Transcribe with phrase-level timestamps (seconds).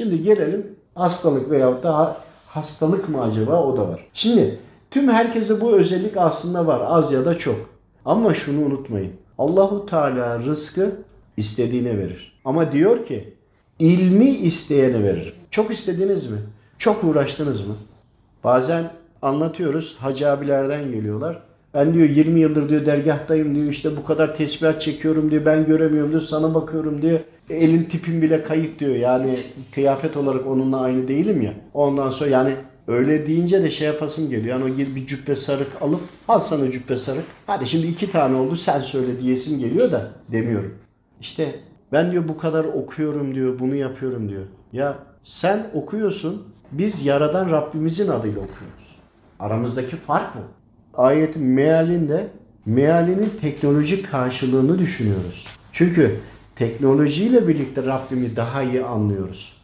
[0.00, 2.16] Şimdi gelelim hastalık veyahut da
[2.46, 4.06] hastalık mı acaba o da var.
[4.14, 4.58] Şimdi
[4.90, 7.56] tüm herkese bu özellik aslında var az ya da çok.
[8.04, 9.12] Ama şunu unutmayın.
[9.38, 10.92] Allahu Teala rızkı
[11.36, 12.40] istediğine verir.
[12.44, 13.34] Ama diyor ki
[13.78, 15.34] ilmi isteyene verir.
[15.50, 16.38] Çok istediniz mi?
[16.78, 17.76] Çok uğraştınız mı?
[18.44, 18.90] Bazen
[19.22, 19.96] anlatıyoruz.
[19.98, 21.42] Hacı abilerden geliyorlar.
[21.74, 26.10] Ben diyor 20 yıldır diyor dergahtayım diyor işte bu kadar tesbihat çekiyorum diyor ben göremiyorum
[26.10, 27.20] diyor sana bakıyorum diyor.
[27.50, 29.38] E, elin tipim bile kayıp diyor yani
[29.74, 31.52] kıyafet olarak onunla aynı değilim ya.
[31.74, 32.54] Ondan sonra yani
[32.88, 34.60] öyle deyince de şey yapasım geliyor.
[34.60, 37.24] Yani o gir bir cübbe sarık alıp al sana cübbe sarık.
[37.46, 40.74] Hadi şimdi iki tane oldu sen söyle diyesim geliyor da demiyorum.
[41.20, 41.54] İşte
[41.92, 44.42] ben diyor bu kadar okuyorum diyor bunu yapıyorum diyor.
[44.72, 46.42] Ya sen okuyorsun
[46.72, 48.96] biz yaradan Rabbimizin adıyla okuyoruz.
[49.40, 50.59] Aramızdaki fark bu
[50.94, 52.26] ayetin mealinde
[52.66, 55.46] mealinin teknolojik karşılığını düşünüyoruz.
[55.72, 56.16] Çünkü
[56.56, 59.56] teknolojiyle birlikte Rabbimi daha iyi anlıyoruz.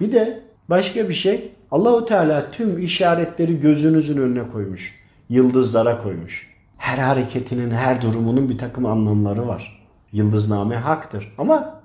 [0.00, 4.94] Bir de başka bir şey Allahu Teala tüm işaretleri gözünüzün önüne koymuş.
[5.28, 6.52] Yıldızlara koymuş.
[6.76, 9.86] Her hareketinin, her durumunun bir takım anlamları var.
[10.12, 11.80] Yıldızname haktır ama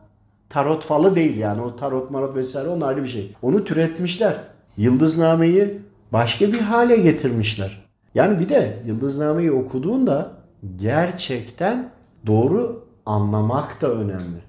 [0.50, 3.34] tarot falı değil yani o tarot marot vesaire onun ayrı bir şey.
[3.42, 4.36] Onu türetmişler.
[4.78, 5.82] Yıldıznameyi
[6.14, 7.87] başka bir hale getirmişler.
[8.18, 10.32] Yani bir de Yıldızname'yi okuduğunda
[10.76, 11.90] gerçekten
[12.28, 14.42] doğru anlamak da önemli.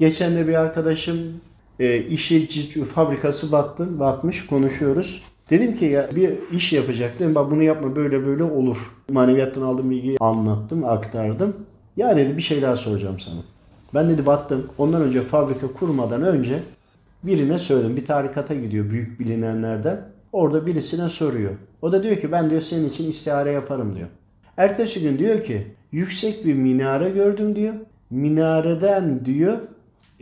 [0.00, 1.18] Geçen de bir arkadaşım
[1.80, 5.22] e, işi fabrikası battı, batmış konuşuyoruz.
[5.50, 7.34] Dedim ki ya bir iş yapacaktım.
[7.34, 8.76] Bak bunu yapma böyle böyle olur.
[9.10, 11.56] Maneviyattan aldığım bilgiyi anlattım, aktardım.
[11.96, 13.40] Ya dedi bir şey daha soracağım sana.
[13.94, 14.66] Ben dedi battım.
[14.78, 16.62] Ondan önce fabrika kurmadan önce
[17.22, 17.96] birine söyledim.
[17.96, 20.13] Bir tarikata gidiyor büyük bilinenlerden.
[20.34, 21.52] Orada birisine soruyor.
[21.82, 24.08] O da diyor ki ben diyor senin için istihare yaparım diyor.
[24.56, 27.74] Ertesi gün diyor ki yüksek bir minare gördüm diyor.
[28.10, 29.58] Minareden diyor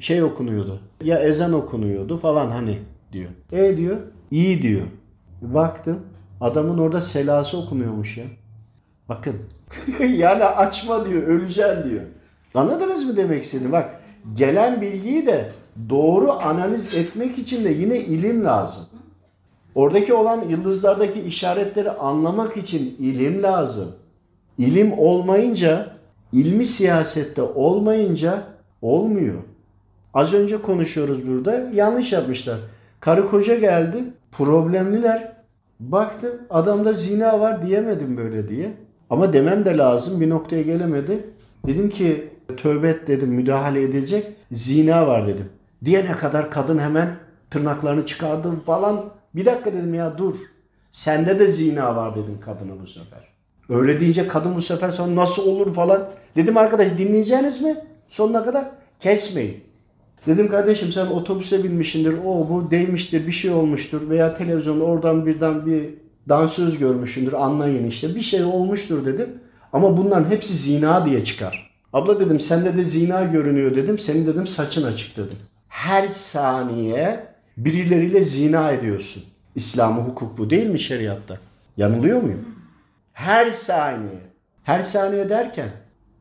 [0.01, 0.81] şey okunuyordu.
[1.05, 2.79] Ya ezan okunuyordu falan hani
[3.13, 3.31] diyor.
[3.53, 3.97] E diyor
[4.31, 4.87] iyi diyor.
[5.43, 6.01] Baktım
[6.41, 8.25] adamın orada selası okunuyormuş ya.
[9.09, 9.35] Bakın
[10.17, 12.03] yani açma diyor öleceksin diyor.
[12.55, 13.73] Anladınız mı demek istediğim?
[13.73, 14.01] Bak
[14.37, 15.53] gelen bilgiyi de
[15.91, 18.85] doğru analiz etmek için de yine ilim lazım.
[19.75, 23.93] Oradaki olan yıldızlardaki işaretleri anlamak için ilim lazım.
[24.59, 25.97] İlim olmayınca,
[26.33, 28.43] ilmi siyasette olmayınca
[28.83, 29.35] olmuyor.
[30.15, 31.71] Az önce konuşuyoruz burada.
[31.73, 32.59] Yanlış yapmışlar.
[33.01, 34.05] Karı koca geldi.
[34.33, 35.33] Problemliler.
[35.81, 38.73] Baktım adamda zina var diyemedim böyle diye.
[39.11, 40.21] Ama demem de lazım.
[40.21, 41.27] Bir noktaya gelemedi.
[41.67, 44.33] Dedim ki tövbe dedim müdahale edecek.
[44.53, 45.49] Zina var dedim.
[45.85, 47.17] Diyene kadar kadın hemen
[47.51, 49.05] tırnaklarını çıkardı falan.
[49.35, 50.35] Bir dakika dedim ya dur.
[50.91, 53.21] Sende de zina var dedim kadına bu sefer.
[53.69, 56.09] Öyle deyince kadın bu sefer sana nasıl olur falan.
[56.37, 57.77] Dedim arkadaş dinleyeceğiniz mi?
[58.09, 58.65] Sonuna kadar
[59.01, 59.65] kesmeyin.
[60.27, 65.67] Dedim kardeşim sen otobüse binmişsindir, o bu değmiştir, bir şey olmuştur veya televizyonda oradan birden
[65.67, 65.91] bir
[66.29, 69.29] dansöz görmüşsündür, anlayın işte bir şey olmuştur dedim.
[69.73, 71.73] Ama bunların hepsi zina diye çıkar.
[71.93, 75.39] Abla dedim sende de zina görünüyor dedim, senin dedim saçın açık dedim.
[75.69, 77.27] Her saniye
[77.57, 79.23] birileriyle zina ediyorsun.
[79.55, 81.39] İslam'ı hukuk bu değil mi şeriatta?
[81.77, 82.45] Yanılıyor muyum?
[83.13, 84.21] Her saniye.
[84.63, 85.69] Her saniye derken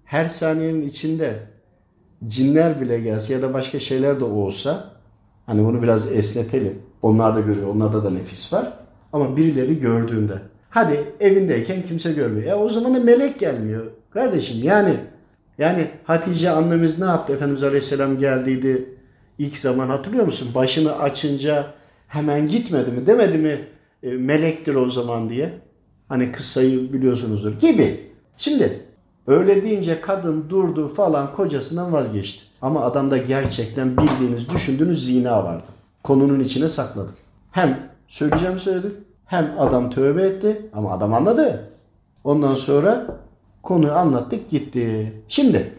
[0.06, 1.40] her saniyenin içinde
[2.28, 4.91] cinler bile gelse ya da başka şeyler de olsa
[5.46, 6.81] hani bunu biraz esnetelim.
[7.02, 7.68] Onlar da görüyor.
[7.68, 8.74] Onlarda da nefis var.
[9.14, 10.34] Ama birileri gördüğünde
[10.70, 12.47] hadi evindeyken kimse görmüyor.
[12.47, 13.86] Ya o zaman da melek gelmiyor.
[14.14, 14.97] Kardeşim yani
[15.58, 17.34] yani Hatice annemiz ne yaptı?
[17.34, 18.90] Efendimiz Aleyhisselam geldiydi
[19.38, 20.52] ilk zaman hatırlıyor musun?
[20.56, 21.74] Başını açınca
[22.08, 23.08] hemen gitmedi mi?
[23.08, 23.68] Demedi mi
[24.03, 25.53] e, melektir o zaman diye?
[26.09, 28.12] Hani kıssayı biliyorsunuzdur gibi.
[28.38, 28.86] Şimdi
[29.28, 32.44] öyle deyince kadın durdu falan kocasından vazgeçti.
[32.62, 35.68] Ama adamda gerçekten bildiğiniz, düşündüğünüz zina vardı.
[36.03, 37.16] Konunun içine sakladık.
[37.52, 38.91] Hem söyleyeceğim söyledik.
[39.25, 41.70] Hem adam tövbe etti ama adam anladı.
[42.24, 43.20] Ondan sonra
[43.64, 45.14] konuyu anlattık gitti.
[45.28, 45.74] Şimdi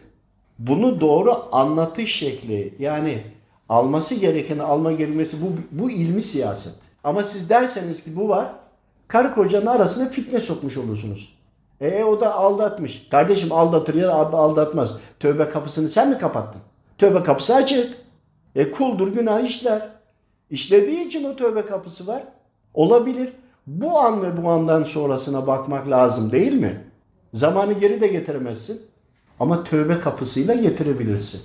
[0.59, 3.23] bunu doğru anlatış şekli yani
[3.73, 5.47] alması gerekeni alma gelmesi bu,
[5.83, 6.73] bu ilmi siyaset.
[7.05, 8.53] Ama siz derseniz ki bu var
[9.09, 11.37] karı kocanın arasına fitne sokmuş olursunuz.
[11.81, 13.09] E o da aldatmış.
[13.11, 14.97] Kardeşim aldatır ya da aldatmaz.
[15.21, 16.61] Tövbe kapısını sen mi kapattın?
[16.99, 17.97] Tövbe kapısı açık.
[18.55, 19.89] E kuldur günah işler.
[20.51, 22.23] İşlediği için o tövbe kapısı var.
[22.75, 23.33] Olabilir.
[23.67, 26.85] Bu an ve bu andan sonrasına bakmak lazım değil mi?
[27.33, 28.83] Zamanı geri de getiremezsin.
[29.41, 31.43] Ama tövbe kapısıyla getirebilirsin.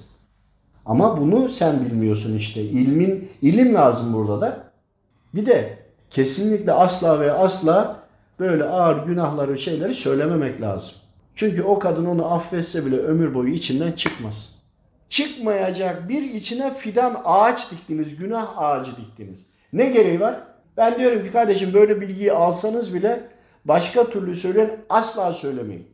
[0.88, 2.62] Ama bunu sen bilmiyorsun işte.
[2.62, 4.64] İlmin, ilim lazım burada da.
[5.36, 5.78] Bir de
[6.10, 8.00] kesinlikle asla ve asla
[8.40, 10.96] böyle ağır günahları şeyleri söylememek lazım.
[11.36, 14.58] Çünkü o kadın onu affetse bile ömür boyu içinden çıkmaz.
[15.10, 19.40] çıkmayacak bir içine fidan ağaç diktiniz, günah ağacı diktiniz.
[19.74, 20.40] Ne gereği var?
[20.78, 23.24] Ben diyorum ki kardeşim böyle bilgiyi alsanız bile
[23.66, 25.88] başka türlü söyleyin asla söylemeyin.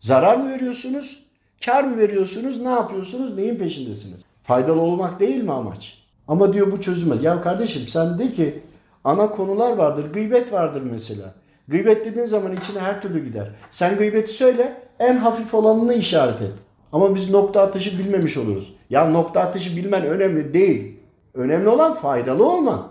[0.00, 1.26] Zarar mı veriyorsunuz?
[1.64, 2.60] Kar mı veriyorsunuz?
[2.60, 3.36] Ne yapıyorsunuz?
[3.36, 4.25] Neyin peşindesiniz?
[4.46, 5.98] Faydalı olmak değil mi amaç?
[6.28, 7.24] Ama diyor bu çözülmez.
[7.24, 8.62] Ya kardeşim sen de ki
[9.04, 10.12] ana konular vardır.
[10.12, 11.34] Gıybet vardır mesela.
[11.68, 13.50] Gıybet dediğin zaman içine her türlü gider.
[13.70, 16.52] Sen gıybeti söyle en hafif olanını işaret et.
[16.92, 18.72] Ama biz nokta atışı bilmemiş oluruz.
[18.90, 20.96] Ya nokta atışı bilmen önemli değil.
[21.34, 22.88] Önemli olan faydalı olman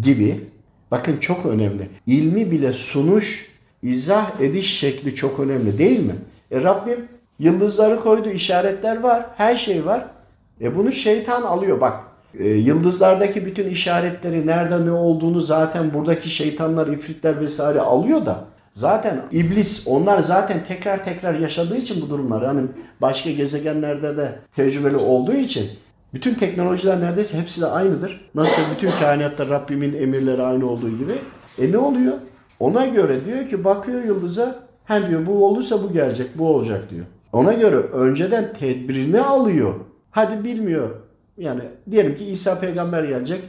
[0.00, 0.46] gibi.
[0.90, 1.88] Bakın çok önemli.
[2.06, 3.50] İlmi bile sunuş,
[3.82, 6.14] izah ediş şekli çok önemli değil mi?
[6.50, 7.08] E Rabbim
[7.38, 10.13] yıldızları koydu, işaretler var, her şey var.
[10.60, 12.00] E bunu şeytan alıyor bak.
[12.38, 19.22] E, yıldızlardaki bütün işaretleri nerede ne olduğunu zaten buradaki şeytanlar, ifritler vesaire alıyor da zaten
[19.32, 22.68] iblis onlar zaten tekrar tekrar yaşadığı için bu durumlar yani
[23.00, 25.70] başka gezegenlerde de tecrübeli olduğu için
[26.14, 28.30] bütün teknolojiler neredeyse hepsi de aynıdır.
[28.34, 31.12] Nasıl bütün kainatta Rabbimin emirleri aynı olduğu gibi.
[31.58, 32.14] E ne oluyor?
[32.60, 37.04] Ona göre diyor ki bakıyor yıldıza hem diyor bu olursa bu gelecek, bu olacak diyor.
[37.32, 39.74] Ona göre önceden tedbirini alıyor.
[40.14, 40.90] Hadi bilmiyor.
[41.38, 43.44] Yani diyelim ki İsa peygamber gelecek.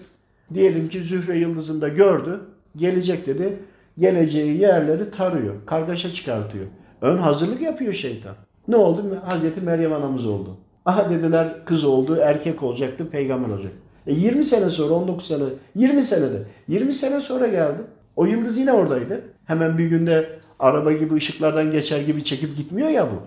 [0.53, 2.41] Diyelim ki Zühre yıldızında gördü.
[2.75, 3.59] Gelecek dedi.
[3.97, 5.55] Geleceği yerleri tarıyor.
[5.65, 6.65] Kargaşa çıkartıyor.
[7.01, 8.35] Ön hazırlık yapıyor şeytan.
[8.67, 9.19] Ne oldu?
[9.29, 10.57] Hazreti Meryem anamız oldu.
[10.85, 13.71] Aha dediler kız oldu, erkek olacaktı, peygamber olacak.
[14.07, 15.43] E 20 sene sonra, 19 sene,
[15.75, 17.81] 20 senede, 20 sene sonra geldi.
[18.15, 19.21] O yıldız yine oradaydı.
[19.45, 20.29] Hemen bir günde
[20.59, 23.21] araba gibi ışıklardan geçer gibi çekip gitmiyor ya bu.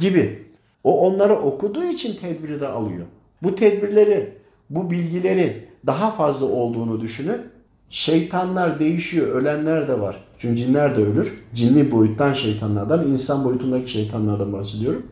[0.00, 0.47] Gibi.
[0.88, 3.06] O onları okuduğu için tedbiri de alıyor.
[3.42, 4.32] Bu tedbirleri,
[4.70, 7.40] bu bilgileri daha fazla olduğunu düşünün.
[7.90, 10.24] Şeytanlar değişiyor, ölenler de var.
[10.38, 11.44] Çünkü cinler de ölür.
[11.54, 15.06] Cinli boyuttan şeytanlardan, insan boyutundaki şeytanlardan bahsediyorum.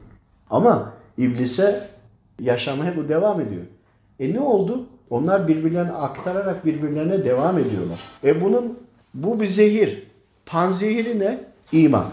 [0.50, 1.88] Ama iblise
[2.40, 3.62] yaşamaya bu devam ediyor.
[4.20, 4.86] E ne oldu?
[5.10, 8.00] Onlar birbirlerine aktararak birbirlerine devam ediyorlar.
[8.24, 8.78] E bunun
[9.14, 10.02] bu bir zehir.
[10.46, 11.38] Panzehiri ne?
[11.72, 12.06] İman.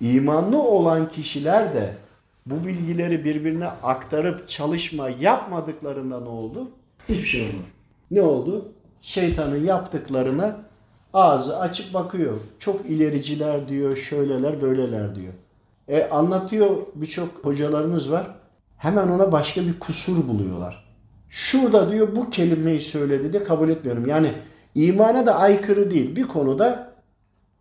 [0.00, 2.01] İmanlı olan kişiler de
[2.46, 6.70] bu bilgileri birbirine aktarıp çalışma yapmadıklarında ne oldu?
[7.08, 7.66] Hiçbir şey olmadı.
[8.10, 8.72] Ne oldu?
[9.02, 10.56] Şeytanın yaptıklarına
[11.14, 12.40] ağzı açıp bakıyor.
[12.58, 15.32] Çok ilericiler diyor, şöyleler, böyleler diyor.
[15.88, 18.34] E anlatıyor birçok hocalarımız var.
[18.76, 20.84] Hemen ona başka bir kusur buluyorlar.
[21.30, 24.06] Şurada diyor bu kelimeyi söyledi de kabul etmiyorum.
[24.06, 24.32] Yani
[24.74, 26.16] imana da aykırı değil.
[26.16, 26.92] Bir konuda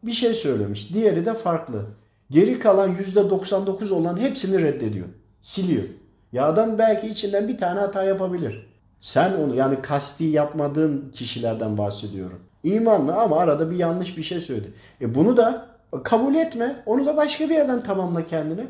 [0.04, 0.94] bir şey söylemiş.
[0.94, 1.86] Diğeri de farklı.
[2.31, 5.07] Geri kalan %99 olan hepsini reddediyor.
[5.42, 5.83] Siliyor.
[6.31, 8.68] Ya adam belki içinden bir tane hata yapabilir.
[9.00, 12.39] Sen onu yani kasti yapmadığın kişilerden bahsediyorum.
[12.63, 14.74] İmanlı ama arada bir yanlış bir şey söyledi.
[15.01, 15.68] E bunu da
[16.04, 16.83] kabul etme.
[16.86, 18.66] Onu da başka bir yerden tamamla kendini.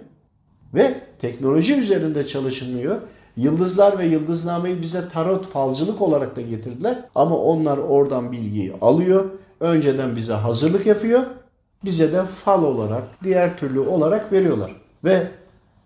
[0.74, 3.02] Ve teknoloji üzerinde çalışılmıyor.
[3.38, 7.06] Yıldızlar ve yıldıznameyi bize tarot falcılık olarak da getirdiler.
[7.16, 9.30] Ama onlar oradan bilgiyi alıyor.
[9.60, 11.24] Önceden bize hazırlık yapıyor.
[11.86, 14.72] Bize de fal olarak, diğer türlü olarak veriyorlar.
[15.04, 15.28] Ve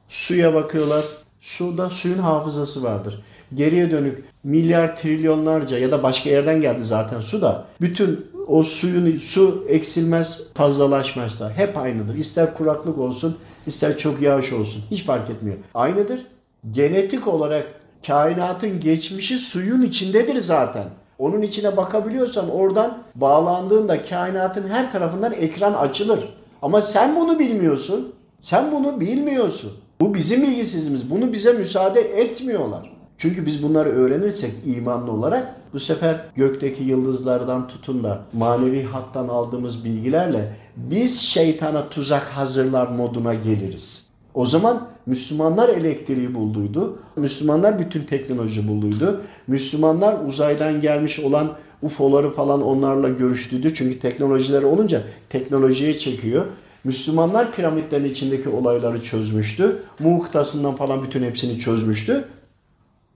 [0.09, 1.05] suya bakıyorlar.
[1.39, 3.23] Suda suyun hafızası vardır.
[3.53, 9.19] Geriye dönük milyar trilyonlarca ya da başka yerden geldi zaten su da bütün o suyun
[9.19, 12.15] su eksilmez fazlalaşmaz da hep aynıdır.
[12.15, 13.37] İster kuraklık olsun
[13.67, 15.57] ister çok yağış olsun hiç fark etmiyor.
[15.73, 16.25] Aynıdır.
[16.71, 17.67] Genetik olarak
[18.07, 20.89] kainatın geçmişi suyun içindedir zaten.
[21.19, 26.35] Onun içine bakabiliyorsan oradan bağlandığında kainatın her tarafından ekran açılır.
[26.61, 28.13] Ama sen bunu bilmiyorsun.
[28.41, 29.71] Sen bunu bilmiyorsun.
[30.01, 31.09] Bu bizim bilgisizliğimiz.
[31.09, 32.95] Bunu bize müsaade etmiyorlar.
[33.17, 39.83] Çünkü biz bunları öğrenirsek imanlı olarak bu sefer gökteki yıldızlardan tutun da manevi hattan aldığımız
[39.83, 44.05] bilgilerle biz şeytana tuzak hazırlar moduna geliriz.
[44.33, 46.99] O zaman Müslümanlar elektriği bulduydu.
[47.15, 49.21] Müslümanlar bütün teknoloji bulduydu.
[49.47, 53.73] Müslümanlar uzaydan gelmiş olan UFO'ları falan onlarla görüştüydü.
[53.73, 56.45] Çünkü teknolojileri olunca teknolojiye çekiyor.
[56.83, 59.83] Müslümanlar piramitlerin içindeki olayları çözmüştü.
[59.99, 62.27] Muhtasından falan bütün hepsini çözmüştü.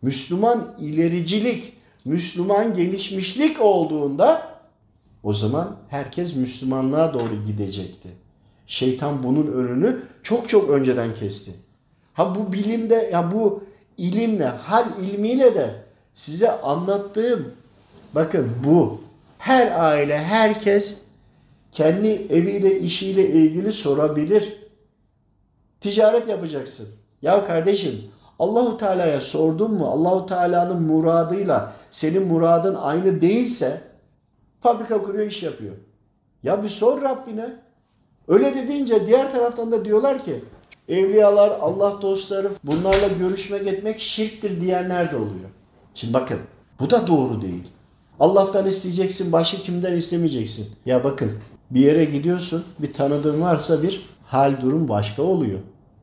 [0.02, 1.74] Müslüman ilericilik,
[2.06, 4.60] Müslüman gelişmişlik olduğunda
[5.24, 8.10] o zaman herkes Müslümanlığa doğru gidecekti.
[8.68, 11.52] Şeytan bunun önünü çok çok önceden kesti.
[12.20, 13.64] Ha bu bilimde ya bu
[13.98, 15.76] ilimle, hal ilmiyle de
[16.14, 17.52] size anlattığım
[18.16, 19.02] bakın bu
[19.38, 21.02] her aile, herkes
[21.72, 24.58] kendi eviyle, işiyle ilgili sorabilir.
[25.82, 26.88] Ticaret yapacaksın.
[27.22, 28.04] Ya kardeşim
[28.40, 29.88] Allahu Teala'ya sordun mu?
[29.88, 33.82] Allahu Teala'nın muradıyla senin muradın aynı değilse
[34.62, 35.76] fabrika kuruyor, iş yapıyor.
[36.44, 37.50] Ya bir sor Rabbine.
[38.28, 40.44] Öyle dediğince diğer taraftan da diyorlar ki
[40.90, 45.50] evliyalar, Allah dostları bunlarla görüşmek etmek şirktir diyenler de oluyor.
[45.96, 46.40] Şimdi bakın
[46.80, 47.68] bu da doğru değil.
[48.20, 50.68] Allah'tan isteyeceksin, başka kimden istemeyeceksin.
[50.86, 51.32] Ya bakın
[51.72, 55.60] bir yere gidiyorsun, bir tanıdığın varsa bir hal durum başka oluyor.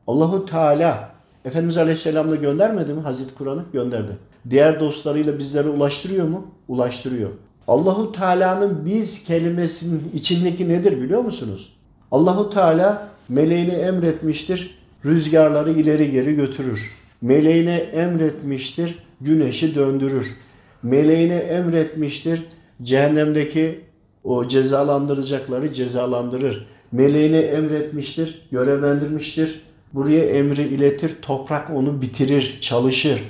[0.07, 1.11] Allahu Teala
[1.45, 3.63] Efendimiz Aleyhisselam'la göndermedi mi Hazreti Kur'an'ı?
[3.73, 4.17] Gönderdi.
[4.49, 6.47] Diğer dostlarıyla bizlere ulaştırıyor mu?
[6.67, 7.29] Ulaştırıyor.
[7.67, 11.73] Allahu Teala'nın biz kelimesinin içindeki nedir biliyor musunuz?
[12.11, 16.91] Allahu Teala meleğini emretmiştir, rüzgarları ileri geri götürür.
[17.21, 20.35] Meleğine emretmiştir, güneşi döndürür.
[20.83, 22.43] Meleğine emretmiştir,
[22.83, 23.81] cehennemdeki
[24.23, 26.67] o cezalandıracakları cezalandırır.
[26.91, 29.61] Meleğine emretmiştir, görevlendirmiştir.
[29.93, 33.23] Buraya emri iletir, toprak onu bitirir, çalışır.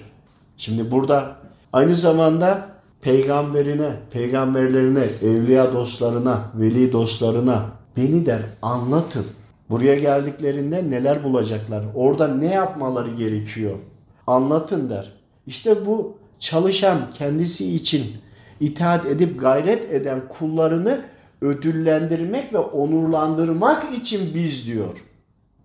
[0.57, 1.35] Şimdi burada
[1.73, 2.69] aynı zamanda
[3.01, 7.65] peygamberine, peygamberlerine, evliya dostlarına, veli dostlarına
[7.97, 9.25] beni der anlatın.
[9.69, 11.83] Buraya geldiklerinde neler bulacaklar?
[11.95, 13.75] Orada ne yapmaları gerekiyor?
[14.27, 15.13] Anlatın der.
[15.47, 18.05] İşte bu çalışan kendisi için
[18.59, 21.01] itaat edip gayret eden kullarını
[21.41, 25.03] ödüllendirmek ve onurlandırmak için biz diyor.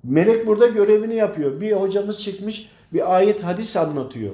[0.05, 1.61] Melek burada görevini yapıyor.
[1.61, 4.33] Bir hocamız çıkmış bir ayet hadis anlatıyor.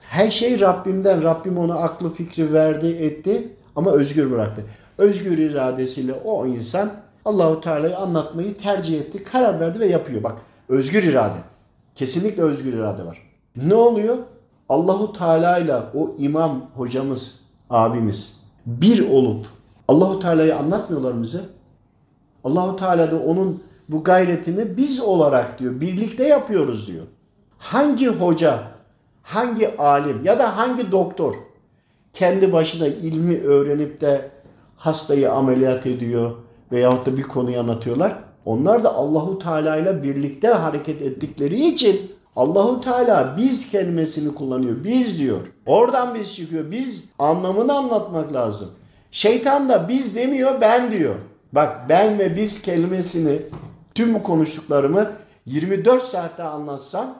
[0.00, 1.22] Her şey Rabbimden.
[1.22, 4.64] Rabbim ona aklı fikri verdi etti ama özgür bıraktı.
[4.98, 6.92] Özgür iradesiyle o insan
[7.26, 10.22] Allahu Teala'yı anlatmayı tercih etti, karar verdi ve yapıyor.
[10.22, 10.36] Bak
[10.68, 11.38] özgür irade.
[11.94, 13.22] Kesinlikle özgür irade var.
[13.56, 14.16] Ne oluyor?
[14.68, 17.40] Allahu Teala ile o imam hocamız,
[17.70, 19.46] abimiz bir olup
[19.88, 21.40] Allahu Teala'yı anlatmıyorlar bize.
[22.44, 27.06] Allahu Teala da onun bu gayretini biz olarak diyor, birlikte yapıyoruz diyor.
[27.58, 28.62] Hangi hoca,
[29.22, 31.34] hangi alim ya da hangi doktor
[32.14, 34.30] kendi başına ilmi öğrenip de
[34.76, 36.36] hastayı ameliyat ediyor
[36.72, 38.18] veyahut da bir konuyu anlatıyorlar.
[38.44, 44.84] Onlar da Allahu Teala ile birlikte hareket ettikleri için Allahu Teala biz kelimesini kullanıyor.
[44.84, 45.40] Biz diyor.
[45.66, 46.70] Oradan biz çıkıyor.
[46.70, 48.70] Biz anlamını anlatmak lazım.
[49.10, 51.14] Şeytan da biz demiyor, ben diyor.
[51.52, 53.42] Bak ben ve biz kelimesini
[53.94, 55.12] tüm bu konuştuklarımı
[55.46, 57.14] 24 saatte anlatsam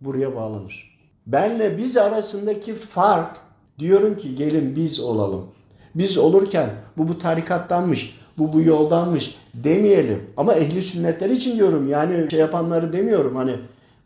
[0.00, 0.98] buraya bağlanır.
[1.26, 3.36] Benle biz arasındaki fark
[3.78, 5.46] diyorum ki gelin biz olalım.
[5.94, 10.22] Biz olurken bu bu tarikattanmış, bu bu yoldanmış demeyelim.
[10.36, 13.52] Ama ehli sünnetler için diyorum yani şey yapanları demiyorum hani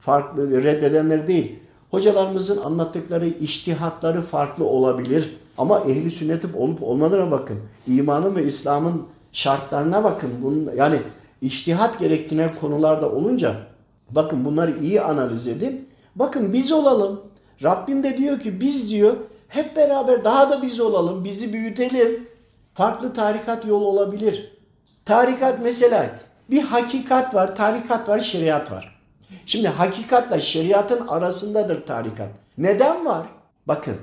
[0.00, 1.58] farklı reddedenleri değil.
[1.90, 5.36] Hocalarımızın anlattıkları iştihatları farklı olabilir.
[5.58, 7.58] Ama ehli sünnetin olup olmadığına bakın.
[7.86, 10.30] İmanın ve İslam'ın şartlarına bakın.
[10.42, 10.98] Bunun, yani
[11.42, 13.56] iştihat gerektiren konularda olunca
[14.10, 15.88] bakın bunları iyi analiz edin.
[16.16, 17.20] Bakın biz olalım.
[17.62, 19.16] Rabbim de diyor ki biz diyor
[19.48, 21.24] hep beraber daha da biz olalım.
[21.24, 22.29] Bizi büyütelim.
[22.80, 24.52] Farklı tarikat yol olabilir.
[25.04, 26.18] Tarikat mesela
[26.50, 29.00] bir hakikat var, tarikat var, şeriat var.
[29.46, 32.28] Şimdi hakikatla şeriatın arasındadır tarikat.
[32.58, 33.26] Neden var?
[33.66, 33.96] Bakın.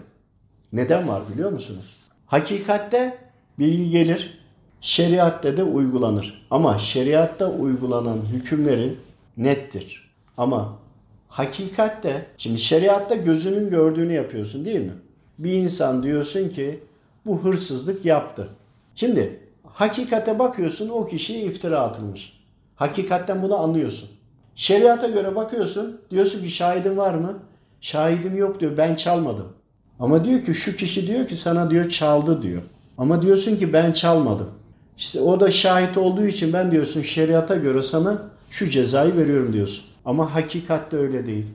[0.73, 1.95] Neden var biliyor musunuz?
[2.25, 3.17] Hakikatte
[3.59, 4.39] bilgi gelir,
[4.81, 6.47] şeriatte de uygulanır.
[6.51, 8.97] Ama şeriatta uygulanan hükümlerin
[9.37, 10.11] nettir.
[10.37, 10.79] Ama
[11.27, 14.93] hakikatte, şimdi şeriatta gözünün gördüğünü yapıyorsun değil mi?
[15.39, 16.83] Bir insan diyorsun ki
[17.25, 18.49] bu hırsızlık yaptı.
[18.97, 22.33] Şimdi hakikate bakıyorsun o kişiye iftira atılmış.
[22.75, 24.09] Hakikatten bunu anlıyorsun.
[24.55, 27.39] Şeriata göre bakıyorsun diyorsun ki şahidin var mı?
[27.81, 29.53] Şahidim yok diyor ben çalmadım.
[29.99, 32.61] Ama diyor ki şu kişi diyor ki sana diyor çaldı diyor.
[32.97, 34.49] Ama diyorsun ki ben çalmadım.
[34.97, 39.85] İşte o da şahit olduğu için ben diyorsun şeriata göre sana şu cezayı veriyorum diyorsun.
[40.05, 41.45] Ama hakikatte öyle değil.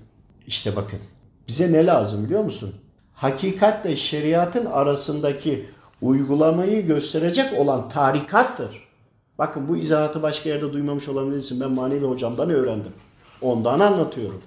[0.46, 0.98] İşte bakın
[1.48, 2.74] bize ne lazım biliyor musun?
[3.14, 5.66] Hakikatle şeriatın arasındaki
[6.02, 8.88] uygulamayı gösterecek olan tarikattır.
[9.38, 11.60] Bakın bu izahatı başka yerde duymamış olabilirsin.
[11.60, 12.92] Ben manevi hocamdan öğrendim.
[13.40, 14.42] Ondan anlatıyorum.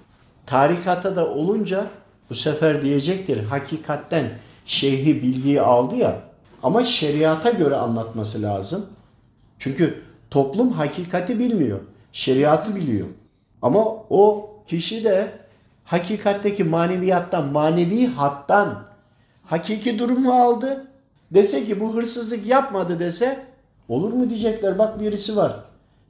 [0.46, 1.86] Tarikata da olunca
[2.30, 4.30] bu sefer diyecektir hakikatten
[4.66, 6.20] şeyhi bilgiyi aldı ya
[6.62, 8.86] ama şeriata göre anlatması lazım.
[9.58, 11.78] Çünkü toplum hakikati bilmiyor.
[12.12, 13.06] Şeriatı biliyor.
[13.62, 15.32] Ama o kişi de
[15.84, 18.84] hakikatteki maneviyattan, manevi hattan
[19.44, 20.86] hakiki durumu aldı.
[21.30, 23.38] Dese ki bu hırsızlık yapmadı dese
[23.88, 25.56] olur mu diyecekler bak birisi var.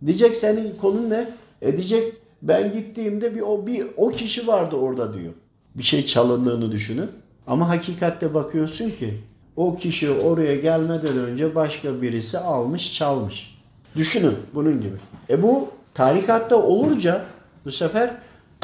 [0.06, 1.28] Diyecek senin konun ne?
[1.62, 5.32] E diyecek ben gittiğimde bir o bir o kişi vardı orada diyor.
[5.74, 7.10] Bir şey çalındığını düşünün.
[7.46, 9.20] Ama hakikatte bakıyorsun ki
[9.56, 13.56] o kişi oraya gelmeden önce başka birisi almış çalmış.
[13.96, 14.96] Düşünün bunun gibi.
[15.30, 17.24] E bu tarikatta olunca
[17.64, 18.10] bu sefer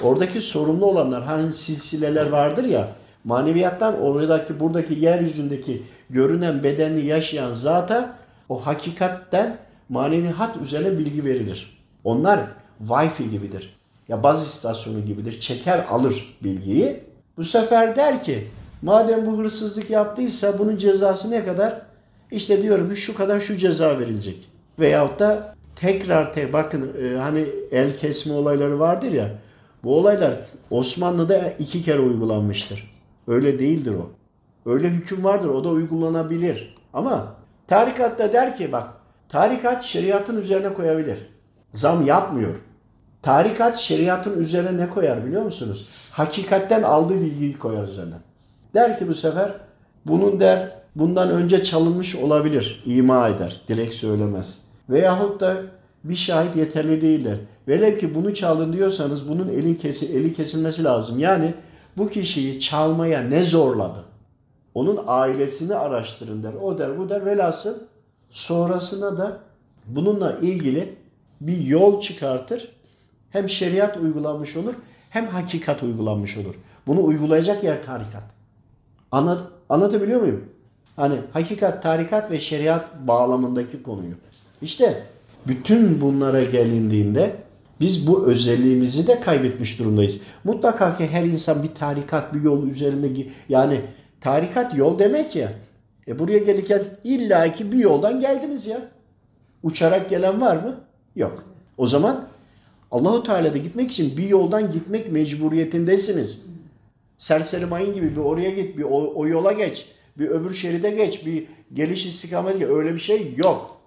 [0.03, 2.89] oradaki sorumlu olanlar hani silsileler vardır ya
[3.25, 5.83] maneviyattan oradaki buradaki yeryüzündeki
[6.13, 8.17] görünen bedenli yaşayan zata
[8.49, 11.79] o hakikatten manevi hat üzerine bilgi verilir.
[12.05, 12.41] Onlar
[12.89, 13.77] Wi-Fi gibidir.
[14.09, 15.41] Ya baz istasyonu gibidir.
[15.41, 17.01] Çeker alır bilgiyi.
[17.37, 18.49] Bu sefer der ki
[18.83, 21.83] madem bu hırsızlık yaptıysa bunun cezası ne kadar?
[22.31, 24.49] İşte diyorum ki şu kadar şu ceza verilecek.
[24.79, 29.29] Veyahut da tekrar te bakın e, hani el kesme olayları vardır ya.
[29.85, 30.41] Bu olaylar
[30.71, 32.93] Osmanlı'da iki kere uygulanmıştır.
[33.27, 34.22] Öyle değildir o.
[34.67, 36.75] Öyle hüküm vardır o da uygulanabilir.
[36.93, 37.35] Ama
[37.67, 38.89] tarikatta der ki bak
[39.29, 41.19] tarikat şeriatın üzerine koyabilir.
[41.73, 42.57] Zam yapmıyor.
[43.23, 45.89] Tarikat şeriatın üzerine ne koyar biliyor musunuz?
[46.11, 48.15] Hakikatten aldığı bilgiyi koyar üzerine.
[48.75, 49.53] Der ki bu sefer
[50.07, 52.83] bunun der bundan önce çalınmış olabilir.
[52.87, 53.61] ima eder.
[53.69, 54.59] Direkt söylemez.
[54.91, 55.57] Veyahut da
[56.05, 57.39] bir şahit yeterli değildir.
[57.69, 61.19] Velev ki bunu çalın diyorsanız bunun elin kesi, eli kesilmesi lazım.
[61.19, 61.55] Yani
[61.97, 64.05] bu kişiyi çalmaya ne zorladı?
[64.75, 66.53] Onun ailesini araştırın der.
[66.55, 67.27] O der bu der.
[67.27, 67.75] Velhasıl
[68.31, 69.39] sonrasında da
[69.87, 70.95] bununla ilgili
[71.41, 72.73] bir yol çıkartır.
[73.31, 74.75] Hem şeriat uygulanmış olur
[75.13, 76.55] hem hakikat uygulanmış olur.
[76.87, 78.23] Bunu uygulayacak yer tarikat.
[79.13, 80.45] Anlat, anlatabiliyor muyum?
[80.97, 84.15] Hani hakikat, tarikat ve şeriat bağlamındaki konuyu.
[84.63, 85.07] İşte
[85.47, 87.37] bütün bunlara gelindiğinde
[87.81, 90.19] biz bu özelliğimizi de kaybetmiş durumdayız.
[90.45, 93.81] Mutlaka ki her insan bir tarikat, bir yol üzerinde yani
[94.23, 95.53] tarikat yol demek ya.
[96.09, 98.89] E buraya gelirken illaki bir yoldan geldiniz ya.
[99.63, 100.81] Uçarak gelen var mı?
[101.17, 101.45] Yok.
[101.79, 102.29] O zaman
[102.91, 106.43] Allahu Teala'da gitmek için bir yoldan gitmek mecburiyetindesiniz.
[107.19, 109.87] Serseri mayın gibi bir oraya git, bir o, o yola geç,
[110.19, 112.69] bir öbür şeride geç, bir geliş istikamet geç.
[112.69, 113.81] Öyle bir şey yok.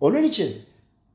[0.00, 0.56] Onun için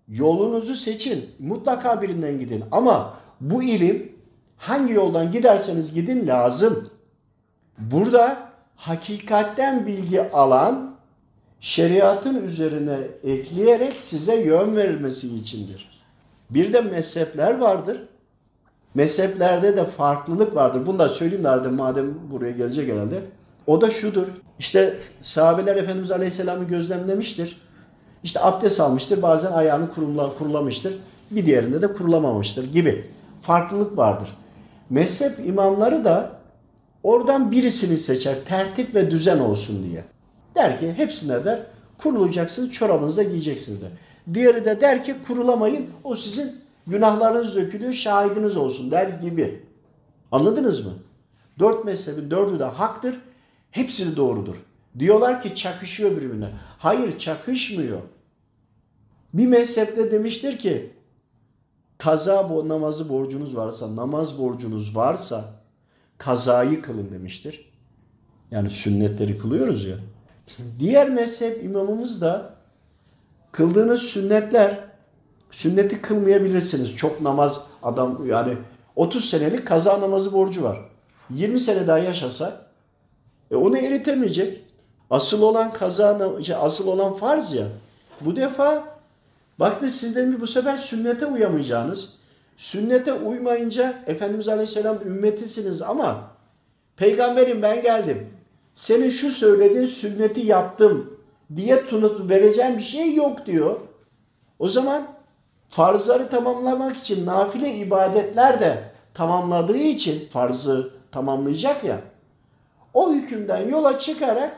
[0.07, 1.25] yolunuzu seçin.
[1.39, 2.63] Mutlaka birinden gidin.
[2.71, 4.12] Ama bu ilim
[4.57, 6.88] hangi yoldan giderseniz gidin lazım.
[7.77, 10.95] Burada hakikatten bilgi alan
[11.61, 16.03] şeriatın üzerine ekleyerek size yön verilmesi içindir.
[16.49, 18.07] Bir de mezhepler vardır.
[18.95, 20.85] Mezheplerde de farklılık vardır.
[20.85, 23.21] Bunu da söyleyeyim nerede madem buraya gelecek herhalde.
[23.67, 24.27] O da şudur.
[24.59, 27.61] İşte sahabeler Efendimiz Aleyhisselam'ı gözlemlemiştir.
[28.23, 29.21] İşte abdest almıştır.
[29.21, 30.97] Bazen ayağını kurula, kurulamıştır.
[31.31, 33.05] Bir diğerinde de kurulamamıştır gibi.
[33.41, 34.38] Farklılık vardır.
[34.89, 36.40] Mezhep imamları da
[37.03, 38.45] oradan birisini seçer.
[38.45, 40.05] Tertip ve düzen olsun diye.
[40.55, 41.59] Der ki hepsine der
[41.97, 43.89] kurulacaksınız çorabınızı giyeceksiniz der.
[44.33, 46.55] Diğeri de der ki kurulamayın o sizin
[46.87, 49.65] günahlarınız dökülüyor şahidiniz olsun der gibi.
[50.31, 50.93] Anladınız mı?
[51.59, 53.19] Dört mezhebin dördü de haktır.
[53.71, 54.55] Hepsi de doğrudur.
[54.99, 56.49] Diyorlar ki çakışıyor birbirine.
[56.77, 58.01] Hayır çakışmıyor.
[59.33, 60.93] Bir mezhepte demiştir ki
[61.97, 65.61] kaza namazı borcunuz varsa, namaz borcunuz varsa
[66.21, 67.71] kazayı kılın demiştir.
[68.51, 69.95] Yani sünnetleri kılıyoruz ya.
[70.79, 72.53] Diğer mezhep imamımız da
[73.51, 74.79] kıldığınız sünnetler
[75.51, 76.95] sünneti kılmayabilirsiniz.
[76.95, 78.57] Çok namaz adam yani
[78.95, 80.79] 30 senelik kaza namazı borcu var.
[81.29, 82.62] 20 sene daha yaşasa
[83.51, 84.65] e onu eritemeyecek.
[85.10, 87.67] Asıl olan kaza, şey, asıl olan farz ya.
[88.21, 88.84] Bu defa
[89.60, 92.20] baktı sizden bu sefer sünnete uyamayacağınız.
[92.57, 96.31] Sünnete uymayınca Efendimiz Aleyhisselam ümmetisiniz ama
[96.95, 98.29] peygamberim ben geldim.
[98.73, 101.19] Senin şu söylediğin sünneti yaptım
[101.55, 103.79] diye tunut vereceğim bir şey yok diyor.
[104.59, 105.07] O zaman
[105.69, 108.83] farzları tamamlamak için nafile ibadetler de
[109.13, 112.01] tamamladığı için farzı tamamlayacak ya.
[112.93, 114.57] O hükümden yola çıkarak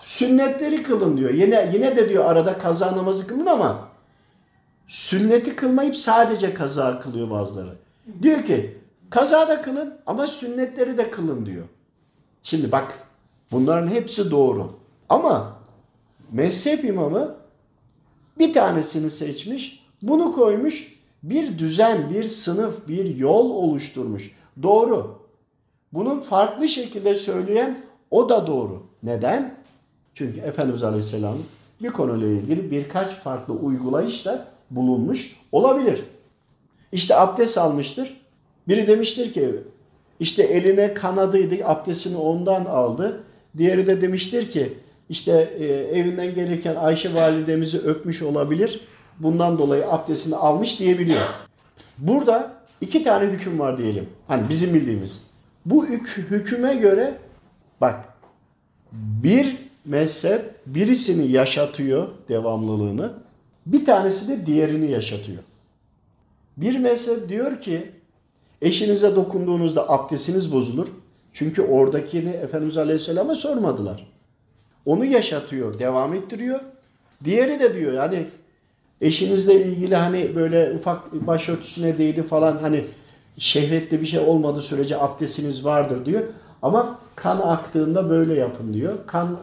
[0.00, 1.30] sünnetleri kılın diyor.
[1.30, 3.88] Yine yine de diyor arada kaza namazı kılın ama
[4.86, 7.76] sünneti kılmayıp sadece kaza kılıyor bazıları.
[8.22, 8.78] Diyor ki
[9.10, 11.64] kaza da kılın ama sünnetleri de kılın diyor.
[12.42, 12.98] Şimdi bak
[13.52, 14.72] bunların hepsi doğru.
[15.08, 15.56] Ama
[16.32, 17.34] mezhep imamı
[18.38, 24.30] bir tanesini seçmiş, bunu koymuş, bir düzen, bir sınıf, bir yol oluşturmuş.
[24.62, 25.18] Doğru.
[25.92, 28.82] Bunun farklı şekilde söyleyen o da doğru.
[29.02, 29.54] Neden?
[30.14, 31.38] Çünkü Efendimiz Aleyhisselam
[31.82, 36.04] bir konuyla ilgili birkaç farklı uygulayışta bulunmuş olabilir.
[36.92, 38.20] İşte abdest almıştır.
[38.68, 39.50] Biri demiştir ki
[40.20, 43.24] işte eline kanadıydı abdestini ondan aldı.
[43.56, 45.64] Diğeri de demiştir ki işte e,
[45.98, 48.80] evinden gelirken Ayşe validemizi öpmüş olabilir.
[49.18, 51.22] Bundan dolayı abdestini almış diyebiliyor.
[51.98, 54.08] Burada iki tane hüküm var diyelim.
[54.28, 55.22] Hani bizim bildiğimiz.
[55.66, 55.86] Bu
[56.30, 57.18] hüküme göre
[57.80, 58.04] bak
[58.92, 63.25] bir mezhep birisini yaşatıyor devamlılığını.
[63.66, 65.42] Bir tanesi de diğerini yaşatıyor.
[66.56, 67.90] Bir mezhep diyor ki
[68.62, 70.88] eşinize dokunduğunuzda abdestiniz bozulur.
[71.32, 74.12] Çünkü oradakini Efendimiz Aleyhisselam'a sormadılar.
[74.86, 76.60] Onu yaşatıyor, devam ettiriyor.
[77.24, 78.26] Diğeri de diyor yani
[79.00, 82.84] Eşinizle ilgili hani böyle ufak başörtüsüne değdi falan hani
[83.38, 86.22] şehvetli bir şey olmadığı sürece abdestiniz vardır diyor.
[86.62, 88.94] Ama kan aktığında böyle yapın diyor.
[89.06, 89.36] Kan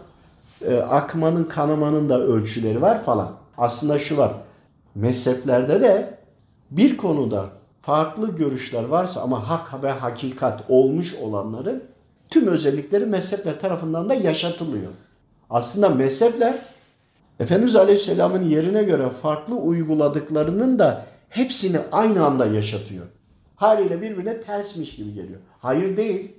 [0.67, 3.31] e, akmanın kanamanın da ölçüleri var falan.
[3.57, 4.33] Aslında şu var.
[4.95, 6.17] Mezheplerde de
[6.71, 7.49] bir konuda
[7.81, 11.83] farklı görüşler varsa ama hak ve hakikat olmuş olanların
[12.29, 14.91] tüm özellikleri mezhepler tarafından da yaşatılıyor.
[15.49, 16.59] Aslında mezhepler
[17.39, 23.05] Efendimiz Aleyhisselam'ın yerine göre farklı uyguladıklarının da hepsini aynı anda yaşatıyor.
[23.55, 25.39] Haliyle birbirine tersmiş gibi geliyor.
[25.59, 26.31] Hayır değil.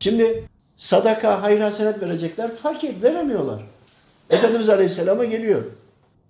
[0.00, 2.56] Şimdi sadaka, hayır hasenet verecekler.
[2.56, 3.62] Fakir veremiyorlar.
[4.30, 5.62] Efendimiz Aleyhisselam'a geliyor.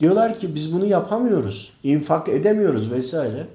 [0.01, 1.73] Diyorlar ki biz bunu yapamıyoruz.
[1.83, 3.47] infak edemiyoruz vesaire.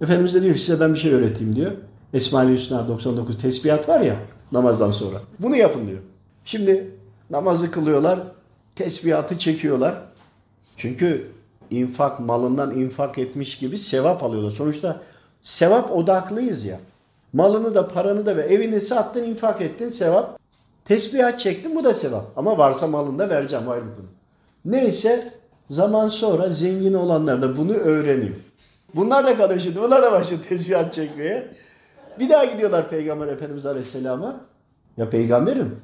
[0.00, 1.72] Efendimiz de diyor size ben bir şey öğreteyim diyor.
[2.14, 4.16] Esma-i Hüsna 99 tesbihat var ya
[4.52, 5.20] namazdan sonra.
[5.38, 5.98] Bunu yapın diyor.
[6.44, 6.90] Şimdi
[7.30, 8.20] namazı kılıyorlar.
[8.76, 9.94] Tesbihatı çekiyorlar.
[10.76, 11.30] Çünkü
[11.70, 14.50] infak malından infak etmiş gibi sevap alıyorlar.
[14.50, 15.00] Sonuçta
[15.42, 16.80] sevap odaklıyız ya.
[17.32, 20.41] Malını da paranı da ve evini sattın infak ettin sevap.
[20.84, 22.24] Tesbihat çektin bu da sevap.
[22.36, 24.06] Ama varsa malını da vereceğim ayrı konu.
[24.64, 25.32] Neyse
[25.70, 28.36] zaman sonra zengin olanlar da bunu öğreniyor.
[28.94, 29.80] Bunlar da kalıyor şimdi.
[29.80, 31.48] Bunlar da başlıyor tesbihat çekmeye.
[32.18, 34.40] Bir daha gidiyorlar Peygamber Efendimiz Aleyhisselam'a.
[34.96, 35.76] Ya peygamberim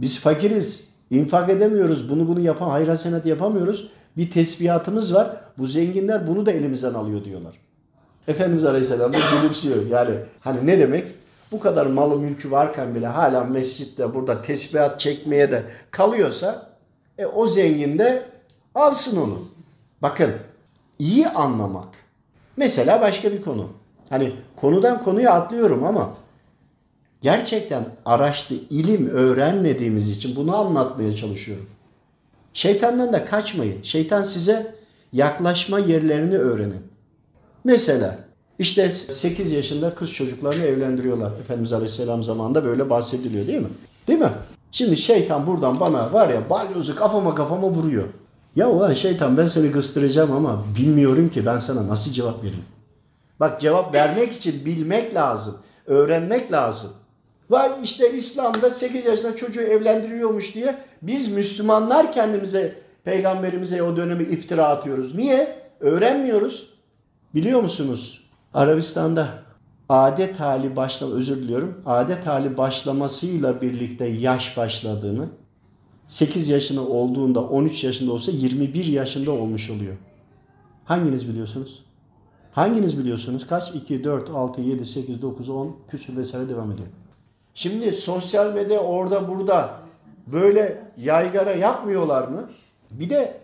[0.00, 0.88] biz fakiriz.
[1.10, 2.10] infak edemiyoruz.
[2.10, 3.88] Bunu bunu yapan hayır hasenat yapamıyoruz.
[4.16, 5.36] Bir tesbihatımız var.
[5.58, 7.54] Bu zenginler bunu da elimizden alıyor diyorlar.
[8.28, 9.86] Efendimiz Aleyhisselam da gülümsüyor.
[9.86, 11.17] Yani hani ne demek?
[11.52, 16.70] Bu kadar malı mülkü varken bile hala mescitte burada tesbihat çekmeye de kalıyorsa
[17.18, 18.22] e, o zengin de
[18.74, 19.48] alsın onu.
[20.02, 20.32] Bakın
[20.98, 21.88] iyi anlamak.
[22.56, 23.68] Mesela başka bir konu.
[24.08, 26.14] Hani konudan konuya atlıyorum ama
[27.22, 31.66] gerçekten araçtı ilim öğrenmediğimiz için bunu anlatmaya çalışıyorum.
[32.54, 33.82] Şeytandan da kaçmayın.
[33.82, 34.74] Şeytan size
[35.12, 36.86] yaklaşma yerlerini öğrenin.
[37.64, 38.18] Mesela
[38.58, 41.32] işte 8 yaşında kız çocuklarını evlendiriyorlar.
[41.40, 43.68] Efendimiz Aleyhisselam zamanında böyle bahsediliyor değil mi?
[44.08, 44.30] Değil mi?
[44.72, 48.08] Şimdi şeytan buradan bana var ya balyozu kafama kafama vuruyor.
[48.56, 52.64] Ya ulan şeytan ben seni kıstıracağım ama bilmiyorum ki ben sana nasıl cevap vereyim.
[53.40, 55.58] Bak cevap vermek için bilmek lazım.
[55.86, 56.90] Öğrenmek lazım.
[57.50, 64.68] Vay işte İslam'da 8 yaşında çocuğu evlendiriyormuş diye biz Müslümanlar kendimize peygamberimize o dönemi iftira
[64.68, 65.14] atıyoruz.
[65.14, 65.58] Niye?
[65.80, 66.70] Öğrenmiyoruz.
[67.34, 68.27] Biliyor musunuz?
[68.58, 69.28] Arabistan'da
[69.88, 71.82] adet hali başlama özür diliyorum.
[71.86, 75.26] Adet hali başlamasıyla birlikte yaş başladığını
[76.08, 79.96] 8 yaşında olduğunda 13 yaşında olsa 21 yaşında olmuş oluyor.
[80.84, 81.84] Hanginiz biliyorsunuz?
[82.52, 83.46] Hanginiz biliyorsunuz?
[83.46, 83.74] Kaç?
[83.74, 86.88] 2, 4, 6, 7, 8, 9, 10 küsür vesaire devam ediyor.
[87.54, 89.70] Şimdi sosyal medya orada burada
[90.26, 92.50] böyle yaygara yapmıyorlar mı?
[92.90, 93.40] Bir de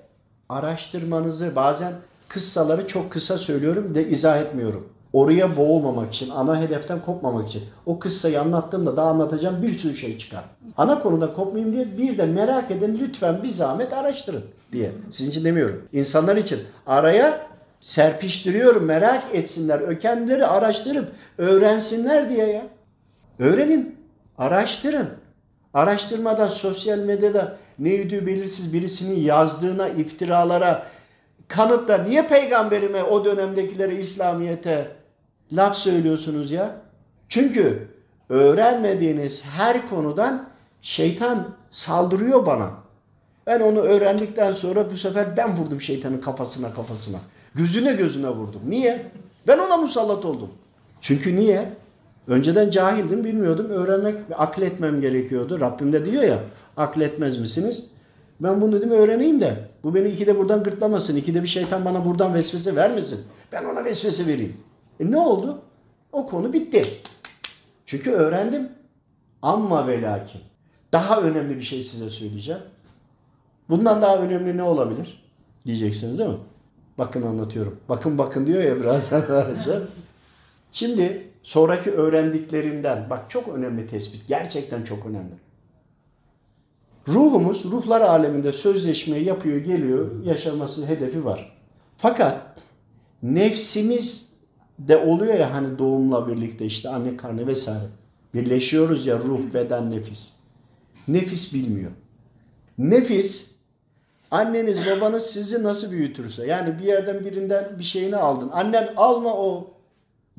[0.48, 1.94] araştırmanızı bazen
[2.28, 4.93] kıssaları çok kısa söylüyorum de izah etmiyorum.
[5.14, 7.62] Oraya boğulmamak için, ana hedeften kopmamak için.
[7.86, 10.44] O kıssayı anlattığımda daha anlatacağım bir sürü şey çıkar.
[10.76, 14.92] Ana konuda kopmayayım diye bir de merak edin lütfen bir zahmet araştırın diye.
[15.10, 15.88] Sizin için demiyorum.
[15.92, 17.46] İnsanlar için araya
[17.80, 20.00] serpiştiriyorum merak etsinler.
[20.00, 22.66] Kendileri araştırıp öğrensinler diye ya.
[23.38, 23.96] Öğrenin,
[24.38, 25.08] araştırın.
[25.74, 30.86] Araştırmadan sosyal medyada neydi belirsiz birisinin yazdığına, iftiralara
[31.48, 35.03] kanıp da niye peygamberime o dönemdekilere İslamiyet'e
[35.52, 36.76] laf söylüyorsunuz ya?
[37.28, 37.88] Çünkü
[38.28, 40.48] öğrenmediğiniz her konudan
[40.82, 42.70] şeytan saldırıyor bana.
[43.46, 47.18] Ben onu öğrendikten sonra bu sefer ben vurdum şeytanın kafasına kafasına.
[47.54, 48.60] Gözüne gözüne vurdum.
[48.68, 49.06] Niye?
[49.46, 50.50] Ben ona musallat oldum.
[51.00, 51.68] Çünkü niye?
[52.26, 53.66] Önceden cahildim, bilmiyordum.
[53.70, 55.60] Öğrenmek, akletmem gerekiyordu.
[55.60, 56.38] Rabbim de diyor ya,
[56.76, 57.86] akletmez misiniz?
[58.40, 59.56] Ben bunu dedim öğreneyim de.
[59.82, 61.16] Bu beni ikide buradan gırtlamasın.
[61.16, 63.20] İkide bir şeytan bana buradan vesvese vermesin.
[63.52, 64.56] Ben ona vesvese vereyim.
[65.00, 65.62] E ne oldu?
[66.12, 66.84] O konu bitti.
[67.86, 68.68] Çünkü öğrendim.
[69.42, 70.40] Amma ve lakin.
[70.92, 72.60] Daha önemli bir şey size söyleyeceğim.
[73.68, 75.24] Bundan daha önemli ne olabilir?
[75.66, 76.36] Diyeceksiniz değil mi?
[76.98, 77.80] Bakın anlatıyorum.
[77.88, 79.82] Bakın bakın diyor ya birazdan vereceğim.
[80.72, 84.28] Şimdi sonraki öğrendiklerinden bak çok önemli tespit.
[84.28, 85.34] Gerçekten çok önemli.
[87.08, 91.58] Ruhumuz ruhlar aleminde sözleşme yapıyor, geliyor, yaşaması hedefi var.
[91.96, 92.60] Fakat
[93.22, 94.33] nefsimiz
[94.78, 97.86] de oluyor ya hani doğumla birlikte işte anne karnı vesaire.
[98.34, 100.32] Birleşiyoruz ya ruh, beden, nefis.
[101.08, 101.90] Nefis bilmiyor.
[102.78, 103.50] Nefis
[104.30, 108.48] anneniz babanız sizi nasıl büyütürse yani bir yerden birinden bir şeyini aldın.
[108.48, 109.70] Annen alma o.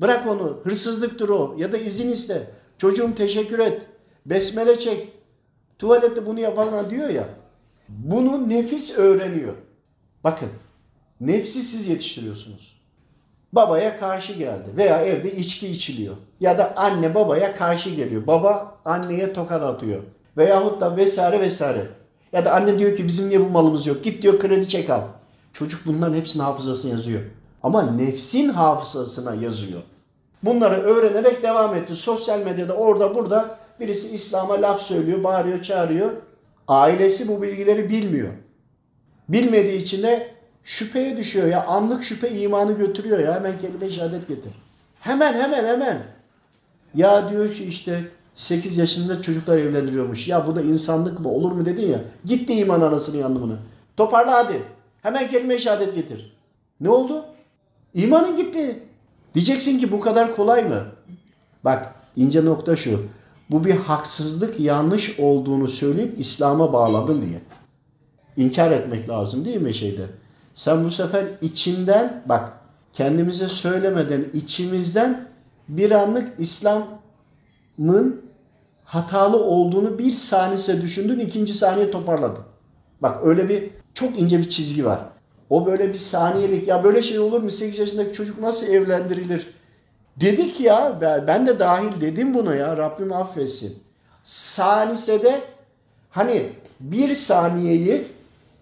[0.00, 0.60] Bırak onu.
[0.62, 1.54] Hırsızlıktır o.
[1.58, 2.50] Ya da izin iste.
[2.78, 3.86] Çocuğum teşekkür et.
[4.26, 5.12] Besmele çek.
[5.78, 7.28] Tuvalette bunu yapana diyor ya.
[7.88, 9.54] Bunu nefis öğreniyor.
[10.24, 10.48] Bakın
[11.20, 12.75] nefsi siz yetiştiriyorsunuz.
[13.56, 16.16] Babaya karşı geldi veya evde içki içiliyor.
[16.40, 18.26] Ya da anne babaya karşı geliyor.
[18.26, 20.02] Baba anneye tokat atıyor.
[20.36, 21.86] Veyahut da vesaire vesaire.
[22.32, 24.04] Ya da anne diyor ki bizim niye bu malımız yok?
[24.04, 25.00] Git diyor kredi çek al.
[25.52, 27.20] Çocuk bunların hepsinin hafızasına yazıyor.
[27.62, 29.80] Ama nefsin hafızasına yazıyor.
[30.42, 31.94] Bunları öğrenerek devam etti.
[31.94, 36.12] Sosyal medyada orada burada birisi İslam'a laf söylüyor, bağırıyor, çağırıyor.
[36.68, 38.28] Ailesi bu bilgileri bilmiyor.
[39.28, 40.35] Bilmediği için de
[40.66, 41.66] şüpheye düşüyor ya.
[41.66, 43.34] Anlık şüphe imanı götürüyor ya.
[43.34, 44.52] Hemen kelime şehadet getir.
[45.00, 46.02] Hemen hemen hemen.
[46.94, 50.28] Ya diyor ki işte 8 yaşında çocuklar evlendiriyormuş.
[50.28, 52.00] Ya bu da insanlık mı olur mu dedin ya.
[52.24, 53.58] Gitti iman anasının yanına.
[53.96, 54.62] Toparla hadi.
[55.02, 56.36] Hemen kelime şehadet getir.
[56.80, 57.24] Ne oldu?
[57.94, 58.82] İmanın gitti.
[59.34, 60.82] Diyeceksin ki bu kadar kolay mı?
[61.64, 63.06] Bak ince nokta şu.
[63.50, 67.40] Bu bir haksızlık yanlış olduğunu söyleyip İslam'a bağladın diye.
[68.36, 70.06] İnkar etmek lazım değil mi şeyde?
[70.56, 72.52] Sen bu sefer içinden bak
[72.92, 75.28] kendimize söylemeden içimizden
[75.68, 78.22] bir anlık İslam'ın
[78.84, 82.44] hatalı olduğunu bir saniyese düşündün ikinci saniye toparladın.
[83.02, 85.00] Bak öyle bir çok ince bir çizgi var.
[85.50, 89.46] O böyle bir saniyelik ya böyle şey olur mu 8 yaşındaki çocuk nasıl evlendirilir?
[90.16, 93.78] Dedik ya ben de dahil dedim buna ya Rabbim affetsin.
[94.22, 95.42] Sanisede
[96.10, 98.04] hani bir saniyeyi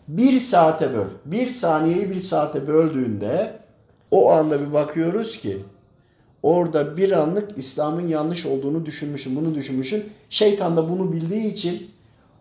[0.09, 1.07] bir saate böl.
[1.25, 3.61] Bir saniyeyi bir saate böldüğünde
[4.11, 5.59] o anda bir bakıyoruz ki
[6.43, 10.05] orada bir anlık İslam'ın yanlış olduğunu düşünmüşüm, bunu düşünmüşüm.
[10.31, 11.90] Şeytan da bunu bildiği için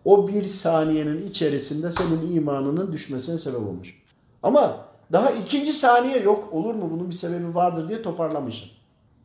[0.04, 4.02] o bir saniyenin içerisinde senin imanının düşmesine sebep olmuş.
[4.42, 4.76] Ama
[5.12, 8.68] daha ikinci saniye yok olur mu bunun bir sebebi vardır diye toparlamışım.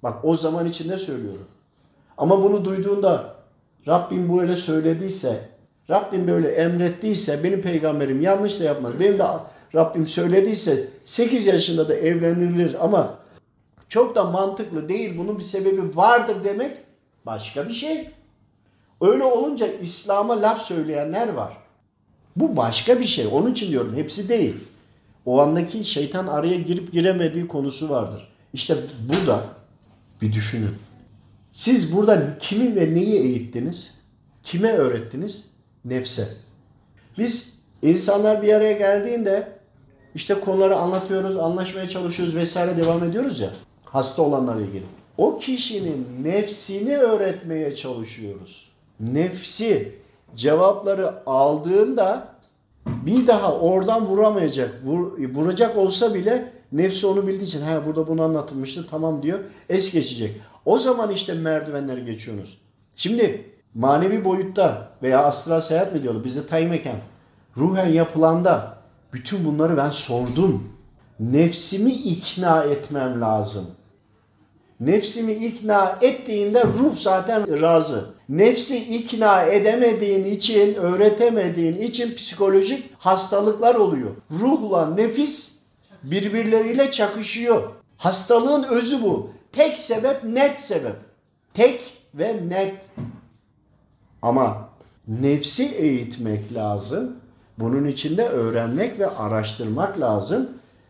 [0.03, 1.47] Bak o zaman içinde söylüyorum.
[2.17, 3.35] Ama bunu duyduğunda
[3.87, 5.49] Rabbim böyle söylediyse,
[5.89, 8.99] Rabbim böyle emrettiyse, benim peygamberim yanlış da yapmaz.
[8.99, 9.25] Benim de
[9.75, 13.19] Rabbim söylediyse 8 yaşında da evlenilir ama
[13.89, 15.17] çok da mantıklı değil.
[15.17, 16.77] Bunun bir sebebi vardır demek
[17.25, 18.09] başka bir şey.
[19.01, 21.57] Öyle olunca İslam'a laf söyleyenler var.
[22.35, 23.27] Bu başka bir şey.
[23.31, 24.55] Onun için diyorum hepsi değil.
[25.25, 28.27] O andaki şeytan araya girip giremediği konusu vardır.
[28.53, 29.43] İşte burada
[30.21, 30.75] bir düşünün.
[31.51, 33.93] Siz burada kimi ve neyi eğittiniz?
[34.43, 35.48] Kime öğrettiniz?
[35.85, 36.27] Nefse.
[37.17, 39.47] Biz insanlar bir araya geldiğinde
[40.15, 43.51] işte konuları anlatıyoruz, anlaşmaya çalışıyoruz vesaire devam ediyoruz ya.
[43.85, 44.85] Hasta olanlarla ilgili.
[45.17, 48.69] O kişinin nefsini öğretmeye çalışıyoruz.
[48.99, 49.95] Nefsi
[50.35, 52.27] cevapları aldığında
[52.85, 54.81] bir daha oradan vuramayacak.
[54.85, 59.39] Vur, vuracak olsa bile nefsi onu bildiği için ha burada bunu anlatılmıştı tamam diyor.
[59.69, 60.41] Es geçecek.
[60.65, 62.57] O zaman işte merdivenleri geçiyorsunuz.
[62.95, 66.95] Şimdi manevi boyutta veya astral seyahat mi diyorlar bizde time mekan.
[67.57, 68.77] Ruhen yapılanda
[69.13, 70.73] bütün bunları ben sordum.
[71.19, 73.67] Nefsimi ikna etmem lazım.
[74.79, 78.05] Nefsimi ikna ettiğinde ruh zaten razı.
[78.29, 84.11] Nefsi ikna edemediğin için, öğretemediğin için psikolojik hastalıklar oluyor.
[84.31, 85.51] Ruhla nefis
[86.03, 87.69] birbirleriyle çakışıyor.
[87.97, 89.29] Hastalığın özü bu.
[89.51, 90.95] Tek sebep net sebep.
[91.53, 91.81] Tek
[92.13, 92.75] ve net.
[94.21, 94.69] Ama
[95.07, 97.15] nefsi eğitmek lazım.
[97.57, 100.49] Bunun içinde öğrenmek ve araştırmak lazım.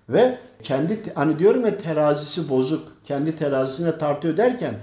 [0.10, 2.88] Ve kendi hani diyorum ya terazisi bozuk.
[3.06, 4.76] Kendi terazisine tartıyor derken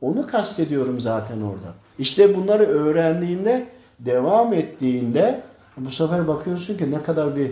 [0.00, 1.74] onu kastediyorum zaten orada.
[1.98, 3.66] İşte bunları öğrendiğinde,
[3.98, 5.40] devam ettiğinde
[5.76, 7.50] bu sefer bakıyorsun ki ne kadar bir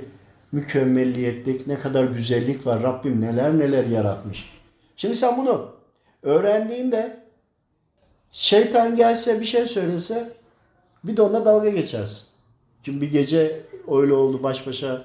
[0.52, 2.82] mükemmelliyetlik, ne kadar güzellik var.
[2.82, 4.50] Rabbim neler neler yaratmış.
[4.96, 5.70] Şimdi sen bunu
[6.22, 7.22] öğrendiğinde
[8.32, 10.32] şeytan gelse bir şey söylese
[11.04, 12.26] bir de ona dalga geçersin.
[12.82, 13.60] Çünkü bir gece
[13.92, 15.04] öyle oldu baş başa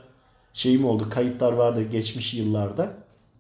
[0.53, 2.89] şeyim oldu kayıtlar vardır geçmiş yıllarda.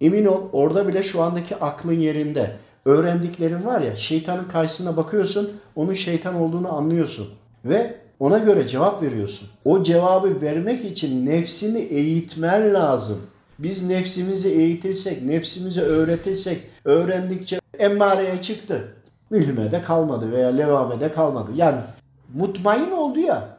[0.01, 2.55] Emin ol orada bile şu andaki aklın yerinde.
[2.85, 7.27] Öğrendiklerin var ya şeytanın karşısına bakıyorsun onun şeytan olduğunu anlıyorsun.
[7.65, 9.47] Ve ona göre cevap veriyorsun.
[9.65, 13.21] O cevabı vermek için nefsini eğitmen lazım.
[13.59, 18.93] Biz nefsimizi eğitirsek, nefsimizi öğretirsek, öğrendikçe emmareye çıktı.
[19.29, 21.51] Mülhümede kalmadı veya levamede kalmadı.
[21.55, 21.81] Yani
[22.33, 23.57] mutmain oldu ya.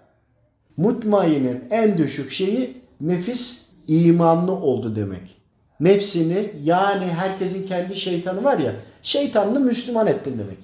[0.77, 5.39] Mutmainin en düşük şeyi nefis imanlı oldu demek.
[5.81, 10.59] Nefsini yani herkesin kendi şeytanı var ya şeytanlı Müslüman ettin demek.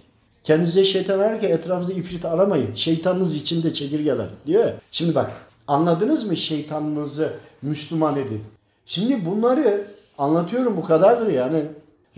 [0.44, 2.74] Kendinize şeytan ararken etrafınızda ifrit aramayın.
[2.74, 4.72] Şeytanınız içinde çekirgeler diyor.
[4.90, 5.30] Şimdi bak
[5.66, 8.40] anladınız mı şeytanınızı Müslüman edin.
[8.86, 9.86] Şimdi bunları
[10.18, 11.62] anlatıyorum bu kadardır yani.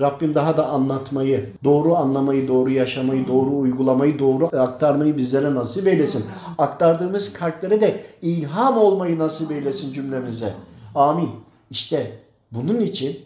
[0.00, 6.24] Rabbim daha da anlatmayı, doğru anlamayı, doğru yaşamayı, doğru uygulamayı, doğru aktarmayı bizlere nasip eylesin.
[6.58, 10.54] Aktardığımız kalplere de ilham olmayı nasip eylesin cümlemize.
[10.94, 11.30] Amin.
[11.70, 12.18] İşte
[12.52, 13.18] bunun için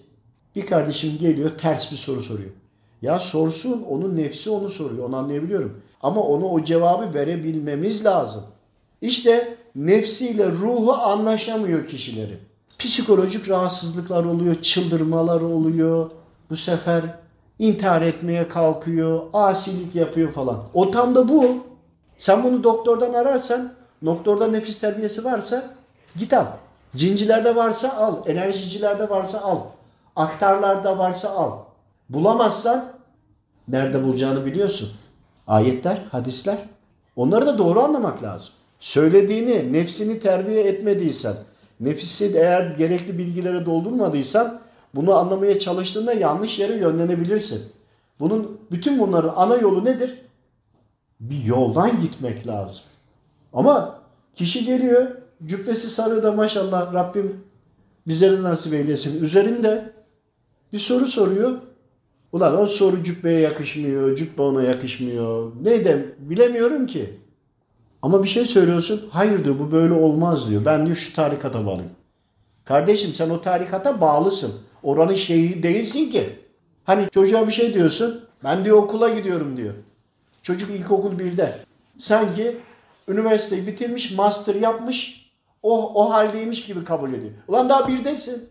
[0.57, 2.51] bir kardeşim geliyor ters bir soru soruyor.
[3.03, 5.83] Ya sorsun onun nefsi onu soruyor onu anlayabiliyorum.
[6.03, 8.43] Ama ona o cevabı verebilmemiz lazım.
[9.01, 12.39] İşte nefsiyle ruhu anlaşamıyor kişileri.
[12.79, 16.11] Psikolojik rahatsızlıklar oluyor, çıldırmalar oluyor.
[16.51, 17.03] Bu sefer
[17.59, 20.63] intihar etmeye kalkıyor, asilik yapıyor falan.
[20.75, 21.57] O tam da bu.
[22.19, 23.73] Sen bunu doktordan ararsan,
[24.05, 25.75] doktorda nefis terbiyesi varsa
[26.17, 26.47] git al.
[26.97, 29.61] Cincilerde varsa al, enerjicilerde varsa al.
[30.17, 31.59] Aktarlarda varsa al.
[32.09, 32.85] Bulamazsan
[33.69, 34.91] nerede bulacağını biliyorsun.
[35.47, 36.59] Ayetler, hadisler.
[37.17, 38.53] Onları da doğru anlamak lazım.
[38.81, 41.35] Söylediğini, nefsini terbiye etmediysen,
[41.81, 44.61] nefisi eğer gerekli bilgilere doldurmadıysan
[44.95, 47.63] bunu anlamaya çalıştığında yanlış yere yönlenebilirsin.
[48.21, 50.21] Bunun bütün bunların ana yolu nedir?
[51.21, 52.85] Bir yoldan gitmek lazım.
[53.53, 54.01] Ama
[54.37, 55.11] kişi geliyor,
[55.47, 57.45] cübbesi sarı da maşallah Rabbim
[58.07, 59.23] bizlere nasip eylesin.
[59.23, 59.93] Üzerinde
[60.73, 61.59] bir soru soruyor.
[62.33, 65.53] Ulan o soru cübbeye yakışmıyor, cübbe ona yakışmıyor.
[65.63, 67.21] Ne de bilemiyorum ki.
[68.03, 69.09] Ama bir şey söylüyorsun.
[69.11, 70.65] Hayır diyor bu böyle olmaz diyor.
[70.65, 71.91] Ben diyor şu tarikata bağlıyım.
[72.65, 74.53] Kardeşim sen o tarikata bağlısın.
[74.83, 76.39] Oranın şeyi değilsin ki.
[76.85, 78.25] Hani çocuğa bir şey diyorsun.
[78.45, 79.75] Ben diyor okula gidiyorum diyor.
[80.43, 81.59] Çocuk ilkokul birde.
[81.99, 82.57] Sanki
[83.09, 85.31] üniversiteyi bitirmiş, master yapmış.
[85.63, 87.33] O, o haldeymiş gibi kabul ediyor.
[87.49, 88.49] Ulan daha birdesin.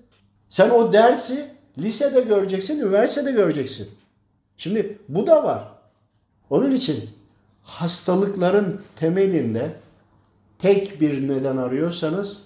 [0.50, 1.46] Sen o dersi
[1.78, 3.90] lisede göreceksin, üniversitede göreceksin.
[4.58, 5.68] Şimdi bu da var.
[6.50, 7.10] Onun için
[7.64, 9.72] hastalıkların temelinde
[10.60, 12.44] tek bir neden arıyorsanız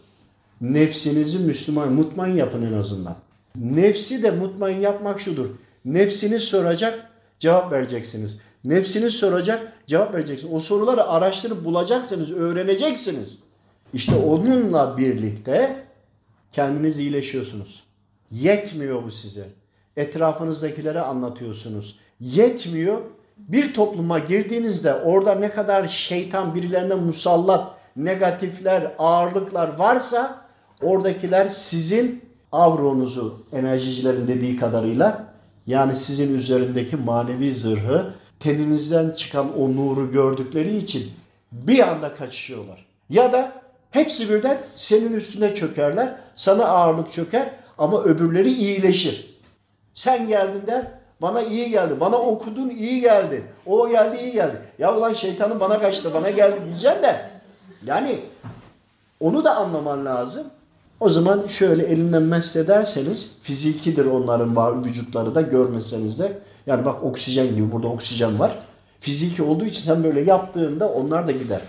[0.61, 3.15] nefsinizi Müslüman, mutmain yapın en azından.
[3.55, 5.49] Nefsi de mutmain yapmak şudur.
[5.85, 8.37] Nefsini soracak, cevap vereceksiniz.
[8.65, 10.53] Nefsini soracak, cevap vereceksiniz.
[10.53, 13.37] O soruları araştırıp bulacaksınız, öğreneceksiniz.
[13.93, 15.83] İşte onunla birlikte
[16.51, 17.83] kendiniz iyileşiyorsunuz.
[18.31, 19.45] Yetmiyor bu size.
[19.97, 21.99] Etrafınızdakilere anlatıyorsunuz.
[22.19, 23.01] Yetmiyor.
[23.37, 30.45] Bir topluma girdiğinizde orada ne kadar şeytan birilerine musallat, negatifler, ağırlıklar varsa
[30.81, 35.33] oradakiler sizin avronuzu enerjicilerin dediği kadarıyla
[35.67, 41.11] yani sizin üzerindeki manevi zırhı teninizden çıkan o nuru gördükleri için
[41.51, 42.85] bir anda kaçışıyorlar.
[43.09, 43.51] Ya da
[43.91, 49.39] hepsi birden senin üstüne çökerler, sana ağırlık çöker ama öbürleri iyileşir.
[49.93, 50.87] Sen geldin der,
[51.21, 54.61] bana iyi geldi, bana okudun iyi geldi, o geldi iyi geldi.
[54.79, 57.29] Ya ulan şeytanın bana kaçtı, bana geldi diyeceğim de.
[57.85, 58.19] Yani
[59.19, 60.47] onu da anlaman lazım.
[61.03, 66.39] O zaman şöyle elinden mest ederseniz fizikidir onların var vücutları da görmeseniz de.
[66.67, 68.59] Yani bak oksijen gibi burada oksijen var.
[68.99, 71.61] Fiziki olduğu için sen böyle yaptığında onlar da gider.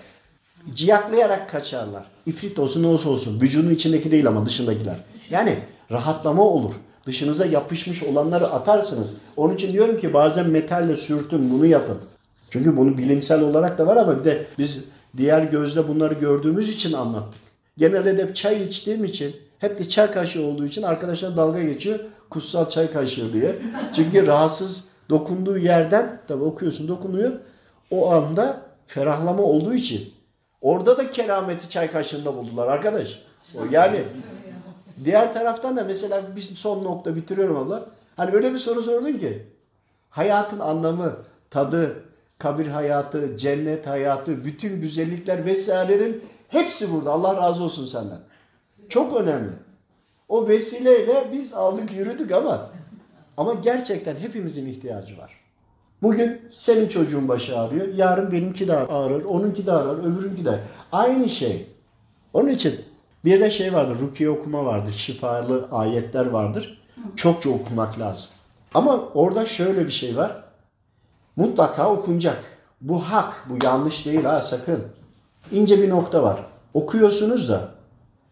[0.75, 2.05] Ciyaklayarak kaçarlar.
[2.27, 3.41] İfrit olsun ne olsun.
[3.41, 4.97] Vücudun içindeki değil ama dışındakiler.
[5.31, 5.59] Yani
[5.91, 6.73] rahatlama olur.
[7.07, 9.09] Dışınıza yapışmış olanları atarsınız.
[9.37, 11.99] Onun için diyorum ki bazen metalle sürtün bunu yapın.
[12.51, 14.85] Çünkü bunu bilimsel olarak da var ama bir de biz
[15.17, 17.54] diğer gözle bunları gördüğümüz için anlattık.
[17.77, 22.01] Genelde de çay içtiğim için hep de çay kaşığı olduğu için arkadaşlar dalga geçiyor.
[22.31, 23.57] Kutsal çay kaşığı diye.
[23.97, 27.33] Çünkü rahatsız dokunduğu yerden tabi okuyorsun dokunuyor.
[27.91, 30.15] O anda ferahlama olduğu için.
[30.61, 33.23] Orada da kerameti çay kaşığında buldular arkadaş.
[33.55, 34.03] O yani
[35.05, 37.87] diğer taraftan da mesela bir son nokta bitiriyorum abla.
[38.17, 39.43] Hani öyle bir soru sordun ki
[40.11, 41.17] hayatın anlamı,
[41.51, 42.05] tadı,
[42.39, 47.13] kabir hayatı, cennet hayatı, bütün güzellikler vesairelerin hepsi burada.
[47.13, 48.21] Allah razı olsun senden.
[48.89, 49.53] Çok önemli.
[50.29, 52.71] O vesileyle biz aldık yürüdük ama
[53.37, 55.45] ama gerçekten hepimizin ihtiyacı var.
[56.03, 57.89] Bugün senin çocuğun başı ağrıyor.
[57.95, 59.25] Yarın benimki de ağrır.
[59.25, 60.05] Onunki de ağrır.
[60.05, 60.61] Öbürünki de.
[60.93, 61.67] Aynı şey.
[62.33, 62.81] Onun için
[63.25, 64.01] bir de şey vardır.
[64.01, 64.93] Rukiye okuma vardır.
[64.93, 66.83] Şifalı ayetler vardır.
[67.17, 68.31] Çokça okumak lazım.
[68.75, 70.45] Ama orada şöyle bir şey var.
[71.37, 72.45] Mutlaka okunacak.
[72.81, 73.47] Bu hak.
[73.49, 74.85] Bu yanlış değil ha sakın.
[75.53, 76.45] İnce bir nokta var.
[76.75, 77.69] Okuyorsunuz da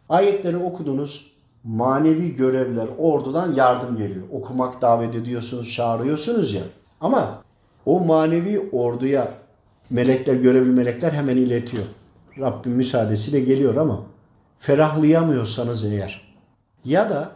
[0.09, 1.33] ayetleri okudunuz.
[1.65, 4.25] Manevi görevler ordudan yardım geliyor.
[4.33, 6.63] Okumak davet ediyorsunuz, çağırıyorsunuz ya.
[7.01, 7.43] Ama
[7.87, 9.35] o manevi orduya
[9.91, 11.85] melekler, görevli melekler hemen iletiyor.
[12.39, 14.03] Rabbim müsaadesiyle geliyor ama
[14.61, 16.35] ferahlayamıyorsanız eğer
[16.85, 17.31] ya da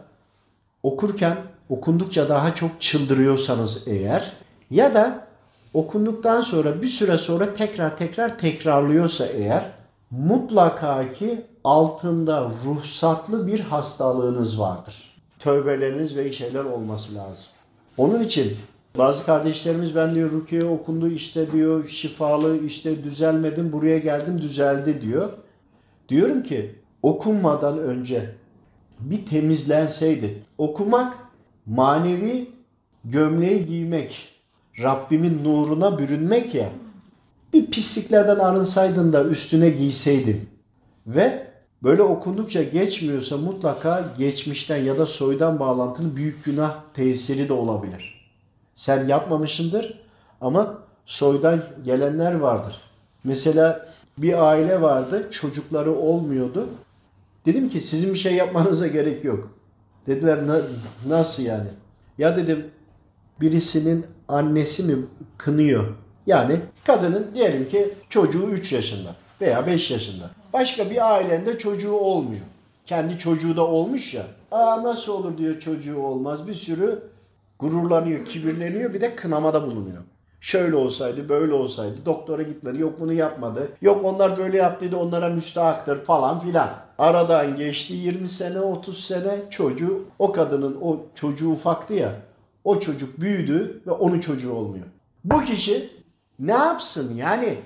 [0.83, 1.37] okurken
[1.69, 4.33] okundukça daha çok çıldırıyorsanız eğer
[4.71, 5.27] ya da
[5.73, 9.76] okunduktan sonra bir süre sonra tekrar tekrar tekrarlıyorsa eğer
[10.11, 15.17] mutlaka ki altında ruhsatlı bir hastalığınız vardır.
[15.39, 17.49] Tövbeleriniz ve şeyler olması lazım.
[17.97, 18.57] Onun için
[18.97, 25.29] bazı kardeşlerimiz ben diyor rukiye okundu işte diyor şifalı işte düzelmedim buraya geldim düzeldi diyor.
[26.09, 28.35] Diyorum ki okunmadan önce
[28.99, 30.43] bir temizlenseydi.
[30.57, 31.17] Okumak
[31.65, 32.49] manevi
[33.05, 34.27] gömleği giymek.
[34.81, 36.69] Rabbimin nuruna bürünmek ya.
[37.53, 40.49] Bir pisliklerden arınsaydın da üstüne giyseydin.
[41.07, 41.47] Ve
[41.83, 48.31] böyle okundukça geçmiyorsa mutlaka geçmişten ya da soydan bağlantılı büyük günah tesiri de olabilir.
[48.75, 49.99] Sen yapmamışındır
[50.41, 52.81] ama soydan gelenler vardır.
[53.23, 53.85] Mesela
[54.17, 56.69] bir aile vardı, çocukları olmuyordu.
[57.45, 59.49] Dedim ki sizin bir şey yapmanıza gerek yok.
[60.07, 60.61] Dediler "Na-
[61.07, 61.67] nasıl yani?
[62.17, 62.65] Ya dedim
[63.41, 64.95] birisinin annesi mi
[65.37, 65.85] kınıyor?
[66.27, 70.29] Yani kadının diyelim ki çocuğu 3 yaşında veya 5 yaşında.
[70.53, 72.41] Başka bir ailende çocuğu olmuyor.
[72.85, 74.23] Kendi çocuğu da olmuş ya.
[74.51, 76.47] Aa nasıl olur diyor çocuğu olmaz.
[76.47, 77.03] Bir sürü
[77.59, 80.03] gururlanıyor, kibirleniyor bir de kınamada bulunuyor.
[80.41, 86.05] Şöyle olsaydı, böyle olsaydı, doktora gitmedi, yok bunu yapmadı, yok onlar böyle yaptıydı, onlara müstahaktır
[86.05, 86.69] falan filan.
[86.97, 92.15] Aradan geçti 20 sene, 30 sene çocuğu, o kadının o çocuğu ufaktı ya,
[92.63, 94.85] o çocuk büyüdü ve onun çocuğu olmuyor.
[95.23, 95.89] Bu kişi
[96.39, 97.57] ne yapsın yani?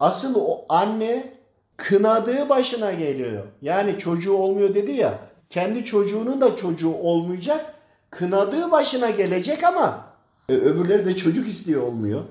[0.00, 1.32] Asıl o anne
[1.76, 3.44] kınadığı başına geliyor.
[3.62, 5.18] Yani çocuğu olmuyor dedi ya,
[5.50, 7.74] kendi çocuğunun da çocuğu olmayacak,
[8.10, 10.04] kınadığı başına gelecek ama
[10.48, 12.22] e, öbürleri de çocuk istiyor olmuyor.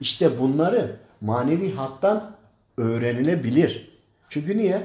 [0.00, 2.30] İşte bunları manevi hattan
[2.76, 3.98] öğrenilebilir.
[4.28, 4.82] Çünkü niye?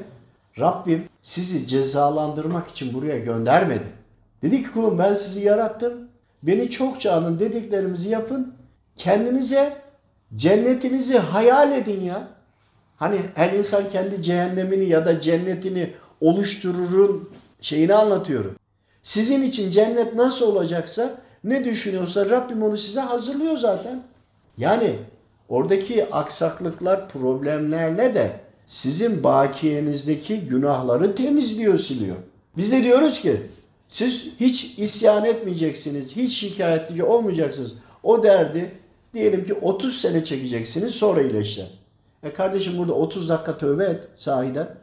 [0.60, 3.88] Rabbim sizi cezalandırmak için buraya göndermedi.
[4.42, 5.94] Dedi ki kulum ben sizi yarattım.
[6.44, 8.54] Beni çokça anın dediklerimizi yapın.
[8.96, 9.78] Kendinize
[10.36, 12.28] cennetinizi hayal edin ya.
[12.98, 17.30] Hani her insan kendi cehennemini ya da cennetini oluştururun
[17.62, 18.56] şeyini anlatıyorum.
[19.04, 24.04] Sizin için cennet nasıl olacaksa ne düşünüyorsa Rabbim onu size hazırlıyor zaten.
[24.58, 24.96] Yani
[25.50, 32.16] oradaki aksaklıklar, problemlerle de sizin bakiyenizdeki günahları temizliyor, siliyor.
[32.58, 33.42] Biz de diyoruz ki
[33.88, 37.74] siz hiç isyan etmeyeceksiniz, hiç şikayetçi olmayacaksınız.
[38.04, 38.72] O derdi
[39.14, 41.80] diyelim ki 30 sene çekeceksiniz sonra iyileşecek.
[42.24, 44.76] E kardeşim burada 30 dakika tövbe et sahiden.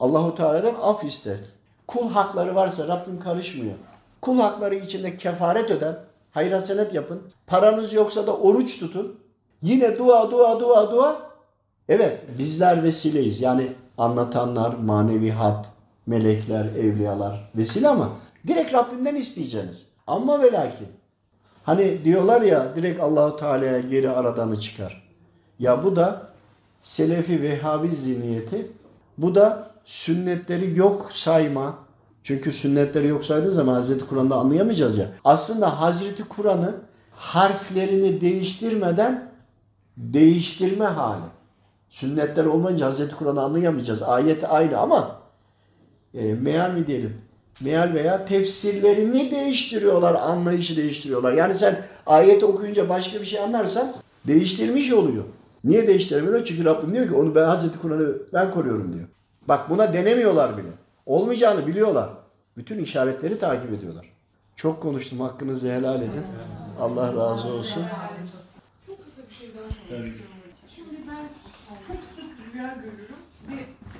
[0.00, 1.40] Allahu Teala'dan af iste.
[1.86, 3.74] Kul hakları varsa Rabbim karışmıyor.
[4.20, 5.98] Kul hakları içinde kefaret öden,
[6.30, 7.22] hayır hasenet yapın.
[7.46, 9.18] Paranız yoksa da oruç tutun.
[9.62, 11.30] Yine dua dua dua dua.
[11.88, 13.40] Evet bizler vesileyiz.
[13.40, 15.66] Yani anlatanlar, manevi hat,
[16.06, 18.10] melekler, evliyalar vesile ama
[18.46, 19.86] direkt Rabbimden isteyeceksiniz.
[20.06, 20.88] Ama ve lakin.
[21.68, 25.02] Hani diyorlar ya direkt Allahu Teala'ya geri aradanı çıkar.
[25.58, 26.22] Ya bu da
[26.82, 28.72] Selefi Vehhabi zihniyeti.
[29.18, 31.74] Bu da sünnetleri yok sayma.
[32.22, 35.06] Çünkü sünnetleri yok saydığı zaman Hazreti Kur'an'da anlayamayacağız ya.
[35.24, 36.74] Aslında Hazreti Kur'an'ı
[37.12, 39.30] harflerini değiştirmeden
[39.96, 41.24] değiştirme hali.
[41.88, 44.02] Sünnetler olmayınca Hazreti Kur'an'ı anlayamayacağız.
[44.02, 45.16] Ayet aynı ama
[46.14, 47.27] e, meal mi diyelim?
[47.60, 51.32] Meal veya tefsirlerini değiştiriyorlar, anlayışı değiştiriyorlar.
[51.32, 53.94] Yani sen ayeti okuyunca başka bir şey anlarsan
[54.26, 55.24] değiştirmiş oluyor.
[55.64, 56.44] Niye değiştiremiyorlar?
[56.44, 59.08] Çünkü Rabbim diyor ki onu ben Hazreti Kur'an'ı ben koruyorum diyor.
[59.48, 60.68] Bak buna denemiyorlar bile.
[61.06, 62.10] Olmayacağını biliyorlar.
[62.56, 64.06] Bütün işaretleri takip ediyorlar.
[64.56, 65.20] Çok konuştum.
[65.20, 66.24] Hakkınızı helal edin.
[66.80, 67.82] Allah razı olsun.
[68.86, 70.34] Çok kısa bir şey daha sormak istiyorum.
[70.76, 71.28] Şimdi ben
[71.86, 72.88] çok sık rüya ve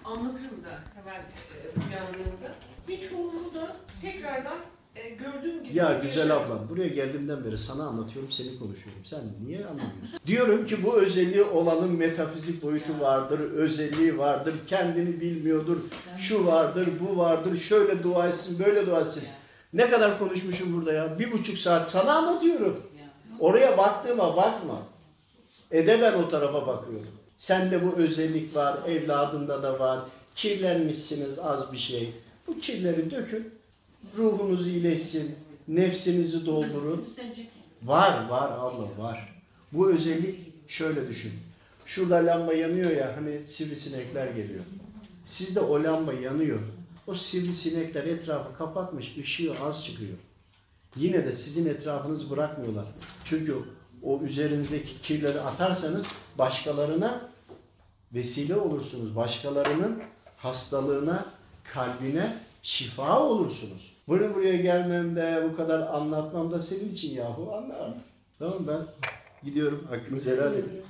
[0.09, 2.51] anlatırım da hemen e, rüyalarımda.
[2.89, 4.59] Birçoğunu da tekrardan
[4.97, 9.05] e, gördüğüm gibi Ya güzel ablam buraya geldiğimden beri sana anlatıyorum seni konuşuyorum.
[9.05, 10.21] Sen niye anlamıyorsun?
[10.27, 15.79] Diyorum ki bu özelliği olanın metafizik boyutu vardır, özelliği vardır, kendini bilmiyordur,
[16.19, 19.25] şu vardır, bu vardır, şöyle dua etsin, böyle dua etsin.
[19.73, 21.19] Ne kadar konuşmuşum burada ya?
[21.19, 22.83] Bir buçuk saat sana anlatıyorum.
[23.41, 24.83] Oraya baktığıma bakma.
[25.71, 27.18] Edeben o tarafa bakıyorum.
[27.39, 30.01] Sende bu özellik var, evladında da var.
[30.35, 32.13] Kirlenmişsiniz az bir şey.
[32.47, 33.51] Bu kirleri dökün.
[34.17, 35.37] Ruhunuz iyileşsin.
[35.69, 37.15] Nefsinizi doldurun.
[37.83, 39.43] Var, var abla var.
[39.73, 41.33] Bu özellik şöyle düşün.
[41.87, 44.65] Şurada lamba yanıyor ya hani sivrisinekler geliyor.
[45.27, 46.61] Sizde o lamba yanıyor.
[47.07, 50.17] O sivrisinekler etrafı kapatmış, ışığı az çıkıyor.
[50.97, 52.87] Yine de sizin etrafınız bırakmıyorlar.
[53.25, 53.57] Çünkü
[54.03, 56.07] o üzerinizdeki kirleri atarsanız
[56.39, 57.21] başkalarına
[58.15, 59.17] vesile olursunuz.
[59.17, 60.03] Başkalarının
[60.37, 61.25] hastalığına,
[61.75, 63.93] kalbine şifa olursunuz.
[64.09, 67.95] Buraya buraya gelmemde, bu kadar anlatmamda senin için yahu anlarım.
[68.39, 68.87] Tamam ben
[69.45, 69.87] gidiyorum.
[69.91, 70.83] Hakkınızı helal edin.